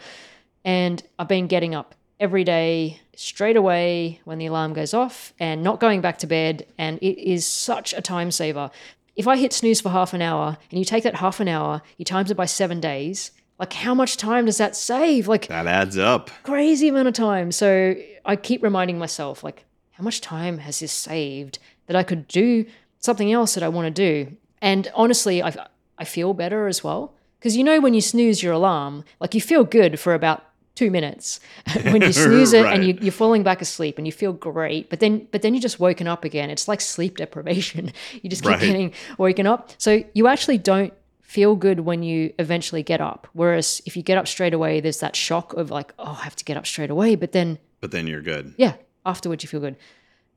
and 0.63 1.03
I've 1.19 1.29
been 1.29 1.47
getting 1.47 1.75
up 1.75 1.95
every 2.23 2.45
day 2.45 3.01
straight 3.17 3.57
away 3.57 4.21
when 4.25 4.39
the 4.39 4.47
alarm 4.47 4.73
goes 4.73 4.95
off 4.95 5.33
and 5.39 5.63
not 5.63 5.81
going 5.81 6.01
back 6.01 6.17
to 6.19 6.27
bed 6.27 6.65
and 6.79 6.99
it 7.03 7.19
is 7.19 7.45
such 7.47 7.93
a 7.93 8.01
time 8.01 8.31
saver 8.31 8.71
if 9.17 9.27
i 9.27 9.37
hit 9.37 9.53
snooze 9.53 9.81
for 9.81 9.91
half 9.91 10.15
an 10.15 10.23
hour 10.23 10.57
and 10.71 10.79
you 10.79 10.85
take 10.85 11.03
that 11.05 11.17
half 11.17 11.41
an 11.41 11.49
hour 11.49 11.83
you 11.99 12.05
times 12.05 12.31
it 12.31 12.37
by 12.37 12.47
seven 12.47 12.81
days 12.81 13.33
like 13.59 13.73
how 13.73 13.95
much 13.95 14.17
time 14.17 14.47
does 14.47 14.59
that 14.59 14.75
save 14.77 15.29
like 15.29 15.47
That 15.49 15.67
adds 15.67 15.99
up. 15.99 16.31
crazy 16.43 16.89
amount 16.89 17.09
of 17.09 17.15
time. 17.15 17.53
So 17.53 17.95
I 18.25 18.35
keep 18.35 18.61
reminding 18.63 18.99
myself, 18.99 19.45
like, 19.45 19.65
how 19.93 20.03
much 20.03 20.21
time 20.21 20.59
has 20.59 20.81
this 20.81 20.91
saved 20.91 21.61
that 21.87 21.95
I 21.95 22.03
could 22.03 22.27
do 22.27 22.65
something 22.99 23.31
else 23.31 23.55
that 23.55 23.63
I 23.63 23.69
want 23.69 23.87
to 23.87 23.91
do? 23.93 24.37
And 24.61 24.91
honestly, 24.97 25.43
I, 25.45 25.55
I 25.97 26.05
feel 26.05 26.35
better 26.35 26.67
as 26.67 26.83
well. 26.83 27.15
Because 27.39 27.57
you 27.57 27.63
know, 27.63 27.79
when 27.81 27.95
you 27.95 28.01
snooze 28.01 28.43
your 28.43 28.53
alarm, 28.53 29.05
like 29.21 29.35
you 29.35 29.41
feel 29.41 29.63
good 29.65 30.01
for 30.01 30.13
about 30.15 30.43
two 30.75 30.91
minutes 30.91 31.39
when 31.85 32.01
you 32.03 32.13
snooze 32.13 32.53
it 32.53 32.65
and 32.67 32.85
you, 32.87 32.99
you're 33.01 33.13
falling 33.13 33.43
back 33.43 33.61
asleep 33.61 33.99
and 33.99 34.07
you 34.07 34.13
feel 34.13 34.33
great 34.33 34.89
but 34.91 35.01
then 35.01 35.27
but 35.31 35.43
then 35.43 35.53
you're 35.55 35.61
just 35.61 35.79
woken 35.79 36.09
up 36.09 36.25
again 36.25 36.49
it's 36.51 36.67
like 36.69 36.81
sleep 36.81 37.17
deprivation 37.19 37.93
you 38.23 38.31
just 38.31 38.43
keep 38.43 38.53
Right. 38.53 38.61
getting 38.61 38.93
woken 39.19 39.47
up 39.47 39.71
so 39.79 40.03
you 40.15 40.27
actually 40.29 40.59
don't 40.59 40.93
feel 41.21 41.57
good 41.57 41.81
when 41.81 42.03
you 42.03 42.31
eventually 42.39 42.83
get 42.83 43.01
up. 43.01 43.27
Whereas 43.33 43.81
if 43.87 43.97
you 43.97 44.03
get 44.03 44.19
up 44.19 44.29
straight 44.29 44.53
away, 44.53 44.81
there's 44.81 45.01
that 45.01 45.17
shock 45.17 45.55
of 45.55 45.71
like, 45.71 45.95
oh, 45.99 46.19
I 46.21 46.25
have 46.25 46.37
to 46.37 46.45
get 46.45 46.59
up 46.59 46.67
straight 46.67 46.91
away. 46.91 47.15
But 47.15 47.33
then, 47.33 47.59
But 47.81 47.91
then 47.91 48.07
you're 48.07 48.21
good. 48.21 48.53
yeah, 48.59 48.75
afterwards 49.07 49.43
you 49.43 49.49
feel 49.49 49.61
good. 49.61 49.77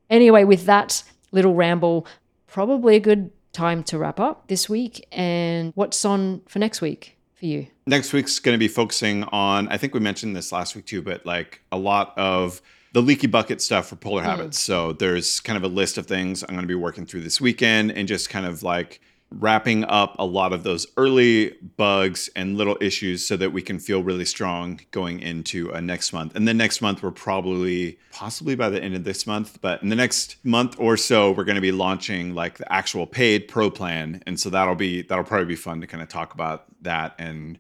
Anyway, 0.10 0.45
with 0.45 0.65
that 0.67 1.04
little 1.34 1.54
ramble, 1.54 2.08
probably 2.48 2.95
a 2.95 3.02
good 3.02 3.30
time 3.52 3.84
to 3.84 3.98
wrap 3.98 4.21
up 4.21 4.48
this 4.48 4.69
week. 4.69 5.06
And 5.12 5.74
what's 5.76 6.06
on 6.06 6.41
for 6.48 6.60
next 6.60 6.80
week 6.80 7.14
for 7.46 7.60
you? 7.60 7.68
next 7.86 8.14
week's 8.14 8.40
going 8.40 8.54
to 8.54 8.60
be 8.60 8.68
focusing 8.68 9.24
on 9.26 9.68
i 9.70 9.78
think 9.78 9.94
we 9.94 10.00
mentioned 10.00 10.36
this 10.36 10.52
last 10.52 10.76
week 10.76 10.86
too 10.86 11.02
but 11.02 11.26
like 11.26 11.62
a 11.72 11.78
lot 11.78 12.14
of 12.18 12.62
the 12.94 13.02
leaky 13.02 13.28
bucket 13.28 13.62
stuff 13.62 13.90
for 13.90 13.98
Polar 13.98 14.24
Habits. 14.24 14.58
So 14.58 14.94
there's 14.94 15.42
kind 15.42 15.58
of 15.58 15.70
a 15.70 15.74
list 15.74 15.98
of 15.98 16.08
things 16.08 16.44
i'm 16.44 16.52
going 16.56 16.62
to 16.62 16.68
be 16.68 16.76
working 16.76 17.06
through 17.06 17.22
this 17.22 17.42
weekend 17.42 17.92
and 17.92 18.08
just 18.08 18.30
kind 18.30 18.46
of 18.46 18.64
like 18.64 19.02
wrapping 19.32 19.84
up 19.86 20.16
a 20.18 20.26
lot 20.26 20.54
of 20.54 20.64
those 20.64 20.88
early 20.98 21.54
bugs 21.78 22.30
and 22.36 22.58
little 22.58 22.78
issues 22.80 23.28
so 23.28 23.36
that 23.36 23.52
we 23.52 23.62
can 23.62 23.80
feel 23.80 24.02
really 24.02 24.24
strong 24.24 24.80
going 24.92 25.20
into 25.20 25.74
uh, 25.74 25.80
next 25.80 26.14
month. 26.14 26.36
And 26.36 26.48
then 26.48 26.58
next 26.58 26.82
month 26.82 27.04
we're 27.04 27.12
probably 27.12 28.00
possibly 28.12 28.56
by 28.56 28.70
the 28.70 28.82
end 28.82 28.96
of 28.96 29.04
this 29.04 29.28
month 29.28 29.60
but 29.62 29.82
in 29.84 29.90
the 29.90 29.96
next 29.96 30.38
month 30.46 30.76
or 30.80 30.96
so 30.96 31.32
we're 31.32 31.44
going 31.44 31.56
to 31.56 31.62
be 31.62 31.72
launching 31.72 32.34
like 32.34 32.58
the 32.58 32.72
actual 32.72 33.06
paid 33.06 33.48
pro 33.48 33.70
plan. 33.70 34.24
And 34.26 34.40
so 34.40 34.50
that'll 34.50 34.76
be 34.76 35.02
that'll 35.02 35.26
probably 35.26 35.48
be 35.48 35.56
fun 35.56 35.82
to 35.82 35.88
kind 35.88 36.02
of 36.02 36.08
talk 36.08 36.34
about 36.34 36.66
that 36.86 37.13
and 37.19 37.60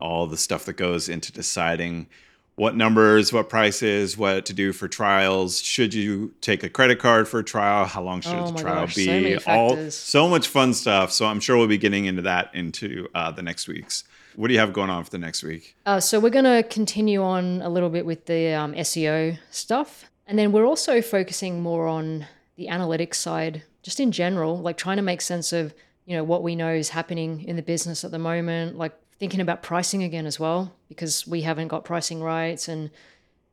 all 0.00 0.26
the 0.26 0.36
stuff 0.36 0.64
that 0.66 0.74
goes 0.74 1.08
into 1.08 1.32
deciding 1.32 2.06
what 2.56 2.74
numbers, 2.74 3.32
what 3.32 3.50
prices, 3.50 4.16
what 4.16 4.46
to 4.46 4.54
do 4.54 4.72
for 4.72 4.88
trials. 4.88 5.60
Should 5.60 5.92
you 5.92 6.34
take 6.40 6.62
a 6.62 6.70
credit 6.70 6.98
card 6.98 7.28
for 7.28 7.40
a 7.40 7.44
trial? 7.44 7.84
How 7.84 8.02
long 8.02 8.22
should 8.22 8.34
Oh 8.34 8.50
the 8.50 8.58
trial 8.62 8.86
gosh, 8.86 8.94
so 8.94 9.00
be? 9.00 9.06
many 9.06 9.36
All 9.46 9.90
so 9.90 10.26
much 10.28 10.48
fun 10.48 10.72
stuff. 10.72 11.12
So 11.12 11.26
I'm 11.26 11.40
sure 11.40 11.58
we'll 11.58 11.66
be 11.66 11.78
getting 11.78 12.06
into 12.06 12.22
that 12.22 12.54
into 12.54 13.08
uh, 13.14 13.30
the 13.30 13.42
next 13.42 13.68
weeks. 13.68 14.04
What 14.36 14.48
do 14.48 14.54
you 14.54 14.60
have 14.60 14.72
going 14.72 14.90
on 14.90 15.04
for 15.04 15.10
the 15.10 15.18
next 15.18 15.42
week? 15.42 15.76
Uh, 15.86 16.00
so 16.00 16.20
we're 16.20 16.30
going 16.30 16.44
to 16.44 16.62
continue 16.68 17.22
on 17.22 17.62
a 17.62 17.68
little 17.68 17.88
bit 17.88 18.04
with 18.04 18.26
the 18.26 18.52
um, 18.52 18.74
SEO 18.74 19.38
stuff. 19.50 20.10
And 20.26 20.38
then 20.38 20.52
we're 20.52 20.66
also 20.66 21.00
focusing 21.00 21.62
more 21.62 21.86
on 21.86 22.26
the 22.56 22.66
analytics 22.66 23.14
side, 23.14 23.62
just 23.82 24.00
in 24.00 24.12
general, 24.12 24.58
like 24.58 24.76
trying 24.76 24.96
to 24.96 25.02
make 25.02 25.20
sense 25.20 25.52
of, 25.52 25.72
you 26.06 26.16
know, 26.16 26.24
what 26.24 26.42
we 26.42 26.56
know 26.56 26.72
is 26.72 26.88
happening 26.90 27.44
in 27.44 27.56
the 27.56 27.62
business 27.62 28.04
at 28.04 28.10
the 28.10 28.18
moment, 28.18 28.78
like 28.78 28.92
thinking 29.18 29.40
about 29.40 29.62
pricing 29.62 30.02
again 30.02 30.26
as 30.26 30.38
well, 30.40 30.72
because 30.88 31.26
we 31.26 31.42
haven't 31.42 31.68
got 31.68 31.84
pricing 31.84 32.22
rights 32.22 32.68
And 32.68 32.90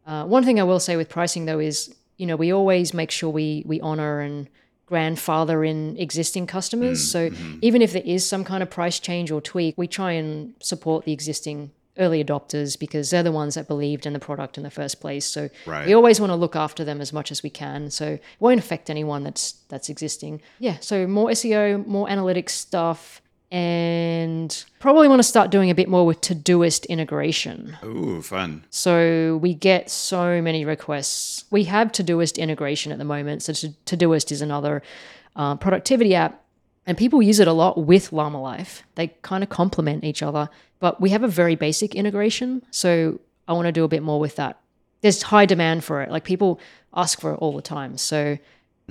uh, 0.05 0.25
one 0.25 0.43
thing 0.43 0.59
I 0.59 0.63
will 0.63 0.79
say 0.79 0.95
with 0.95 1.09
pricing 1.09 1.45
though 1.45 1.59
is, 1.59 1.93
you 2.17 2.25
know, 2.25 2.35
we 2.35 2.51
always 2.53 2.93
make 2.93 3.11
sure 3.11 3.29
we 3.29 3.63
we 3.65 3.79
honor 3.81 4.19
and 4.19 4.47
grandfather 4.85 5.63
in 5.63 5.97
existing 5.97 6.45
customers. 6.45 7.09
so 7.09 7.29
even 7.61 7.81
if 7.81 7.93
there 7.93 8.03
is 8.05 8.27
some 8.27 8.43
kind 8.43 8.61
of 8.61 8.69
price 8.69 8.99
change 8.99 9.31
or 9.31 9.41
tweak, 9.41 9.77
we 9.77 9.87
try 9.87 10.11
and 10.11 10.53
support 10.59 11.05
the 11.05 11.13
existing 11.13 11.71
early 11.97 12.23
adopters 12.23 12.77
because 12.79 13.10
they're 13.12 13.21
the 13.23 13.32
ones 13.32 13.56
that 13.56 13.67
believed 13.67 14.06
in 14.06 14.13
the 14.13 14.19
product 14.19 14.58
in 14.58 14.63
the 14.63 14.71
first 14.71 14.99
place. 14.99 15.25
So 15.25 15.49
Right. 15.65 15.86
we 15.86 15.93
always 15.93 16.19
want 16.19 16.32
to 16.32 16.36
look 16.36 16.56
after 16.56 16.84
them 16.84 17.01
as 17.01 17.13
much 17.13 17.32
as 17.32 17.43
we 17.43 17.49
can. 17.49 17.91
So 17.91 18.06
it 18.13 18.21
won't 18.39 18.60
affect 18.60 18.89
anyone 18.89 19.23
that's 19.23 19.53
that's 19.69 19.89
existing. 19.89 20.41
Yeah. 20.60 20.77
So 20.79 21.06
more 21.08 21.29
SEO, 21.29 21.86
more 21.86 22.08
analytics 22.08 22.49
stuff. 22.51 23.21
And 23.51 24.65
probably 24.79 25.08
want 25.08 25.19
to 25.19 25.23
start 25.27 25.51
doing 25.51 25.69
a 25.69 25.75
bit 25.75 25.88
more 25.88 26.06
with 26.08 26.21
Todoist 26.21 26.88
integration. 26.89 27.77
Ooh, 27.84 28.21
fun. 28.23 28.63
So 28.71 29.38
we 29.43 29.53
get 29.53 29.91
so 29.91 30.41
many 30.41 30.65
requests. 30.65 31.45
We 31.51 31.65
have 31.65 31.91
Todoist 31.91 32.38
integration 32.39 32.91
at 32.91 32.97
the 32.97 33.06
moment. 33.06 33.43
So 33.43 33.53
To- 33.53 33.73
Todoist 33.86 34.32
is 34.32 34.41
another 34.41 34.82
uh, 35.36 35.56
productivity 35.56 36.15
app, 36.15 36.42
and 36.86 36.98
people 36.98 37.22
use 37.22 37.39
it 37.39 37.48
a 37.48 37.54
lot 37.54 37.86
with 37.86 38.12
Llama 38.12 38.41
Life. 38.41 38.84
They 38.96 39.08
kind 39.22 39.43
of 39.43 39.50
complement 39.50 40.04
each 40.04 40.22
other, 40.22 40.50
but 40.80 41.00
we 41.00 41.10
have 41.12 41.24
a 41.24 41.28
very 41.28 41.56
basic 41.56 41.96
integration. 41.96 42.63
So 42.72 43.19
I 43.48 43.54
want 43.54 43.67
to 43.67 43.72
do 43.72 43.84
a 43.84 43.88
bit 43.88 44.04
more 44.04 44.19
with 44.19 44.36
that. 44.36 44.60
There's 45.02 45.22
high 45.22 45.46
demand 45.46 45.84
for 45.84 46.02
it. 46.02 46.12
Like 46.12 46.24
people 46.24 46.60
ask 46.93 47.19
for 47.19 47.34
it 47.34 47.38
all 47.38 47.56
the 47.56 47.62
time. 47.62 47.98
So 47.98 48.38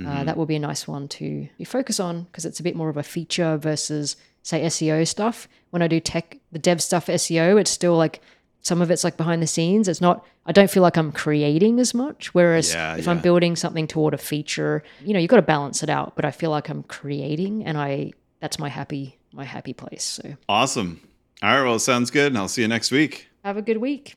uh, 0.04 0.24
that 0.24 0.36
will 0.36 0.46
be 0.46 0.56
a 0.56 0.60
nice 0.60 0.88
one 0.88 1.06
to 1.06 1.48
focus 1.64 2.00
on 2.00 2.24
because 2.24 2.44
it's 2.44 2.60
a 2.60 2.62
bit 2.62 2.74
more 2.74 2.88
of 2.88 2.96
a 2.96 3.02
feature 3.02 3.56
versus 3.56 4.16
say 4.42 4.62
SEO 4.62 5.06
stuff. 5.06 5.48
When 5.70 5.82
I 5.82 5.86
do 5.86 6.00
tech, 6.00 6.38
the 6.50 6.58
dev 6.58 6.82
stuff 6.82 7.06
SEO, 7.06 7.60
it's 7.60 7.70
still 7.70 7.96
like 7.96 8.20
some 8.62 8.80
of 8.80 8.90
it's 8.90 9.04
like 9.04 9.16
behind 9.16 9.42
the 9.42 9.46
scenes. 9.46 9.88
It's 9.88 10.00
not. 10.00 10.24
I 10.46 10.52
don't 10.52 10.70
feel 10.70 10.82
like 10.82 10.96
I'm 10.96 11.12
creating 11.12 11.78
as 11.80 11.94
much. 11.94 12.32
Whereas 12.34 12.72
Yeah, 12.72 12.96
if 12.96 13.06
I'm 13.06 13.20
building 13.20 13.56
something 13.56 13.86
toward 13.86 14.14
a 14.14 14.18
feature, 14.18 14.82
you 15.04 15.12
know, 15.12 15.18
you've 15.18 15.30
got 15.30 15.36
to 15.36 15.42
balance 15.42 15.82
it 15.82 15.90
out. 15.90 16.16
But 16.16 16.24
I 16.24 16.30
feel 16.30 16.50
like 16.50 16.68
I'm 16.68 16.82
creating, 16.84 17.64
and 17.64 17.76
I 17.76 18.12
that's 18.40 18.58
my 18.58 18.68
happy 18.68 19.18
my 19.32 19.44
happy 19.44 19.72
place. 19.72 20.04
So 20.04 20.36
Awesome. 20.48 21.00
All 21.42 21.50
right. 21.50 21.64
Well, 21.64 21.78
sounds 21.78 22.10
good. 22.10 22.28
And 22.28 22.38
I'll 22.38 22.48
see 22.48 22.62
you 22.62 22.68
next 22.68 22.90
week. 22.90 23.28
have 23.44 23.56
a 23.56 23.62
good 23.62 23.78
week. 23.78 24.14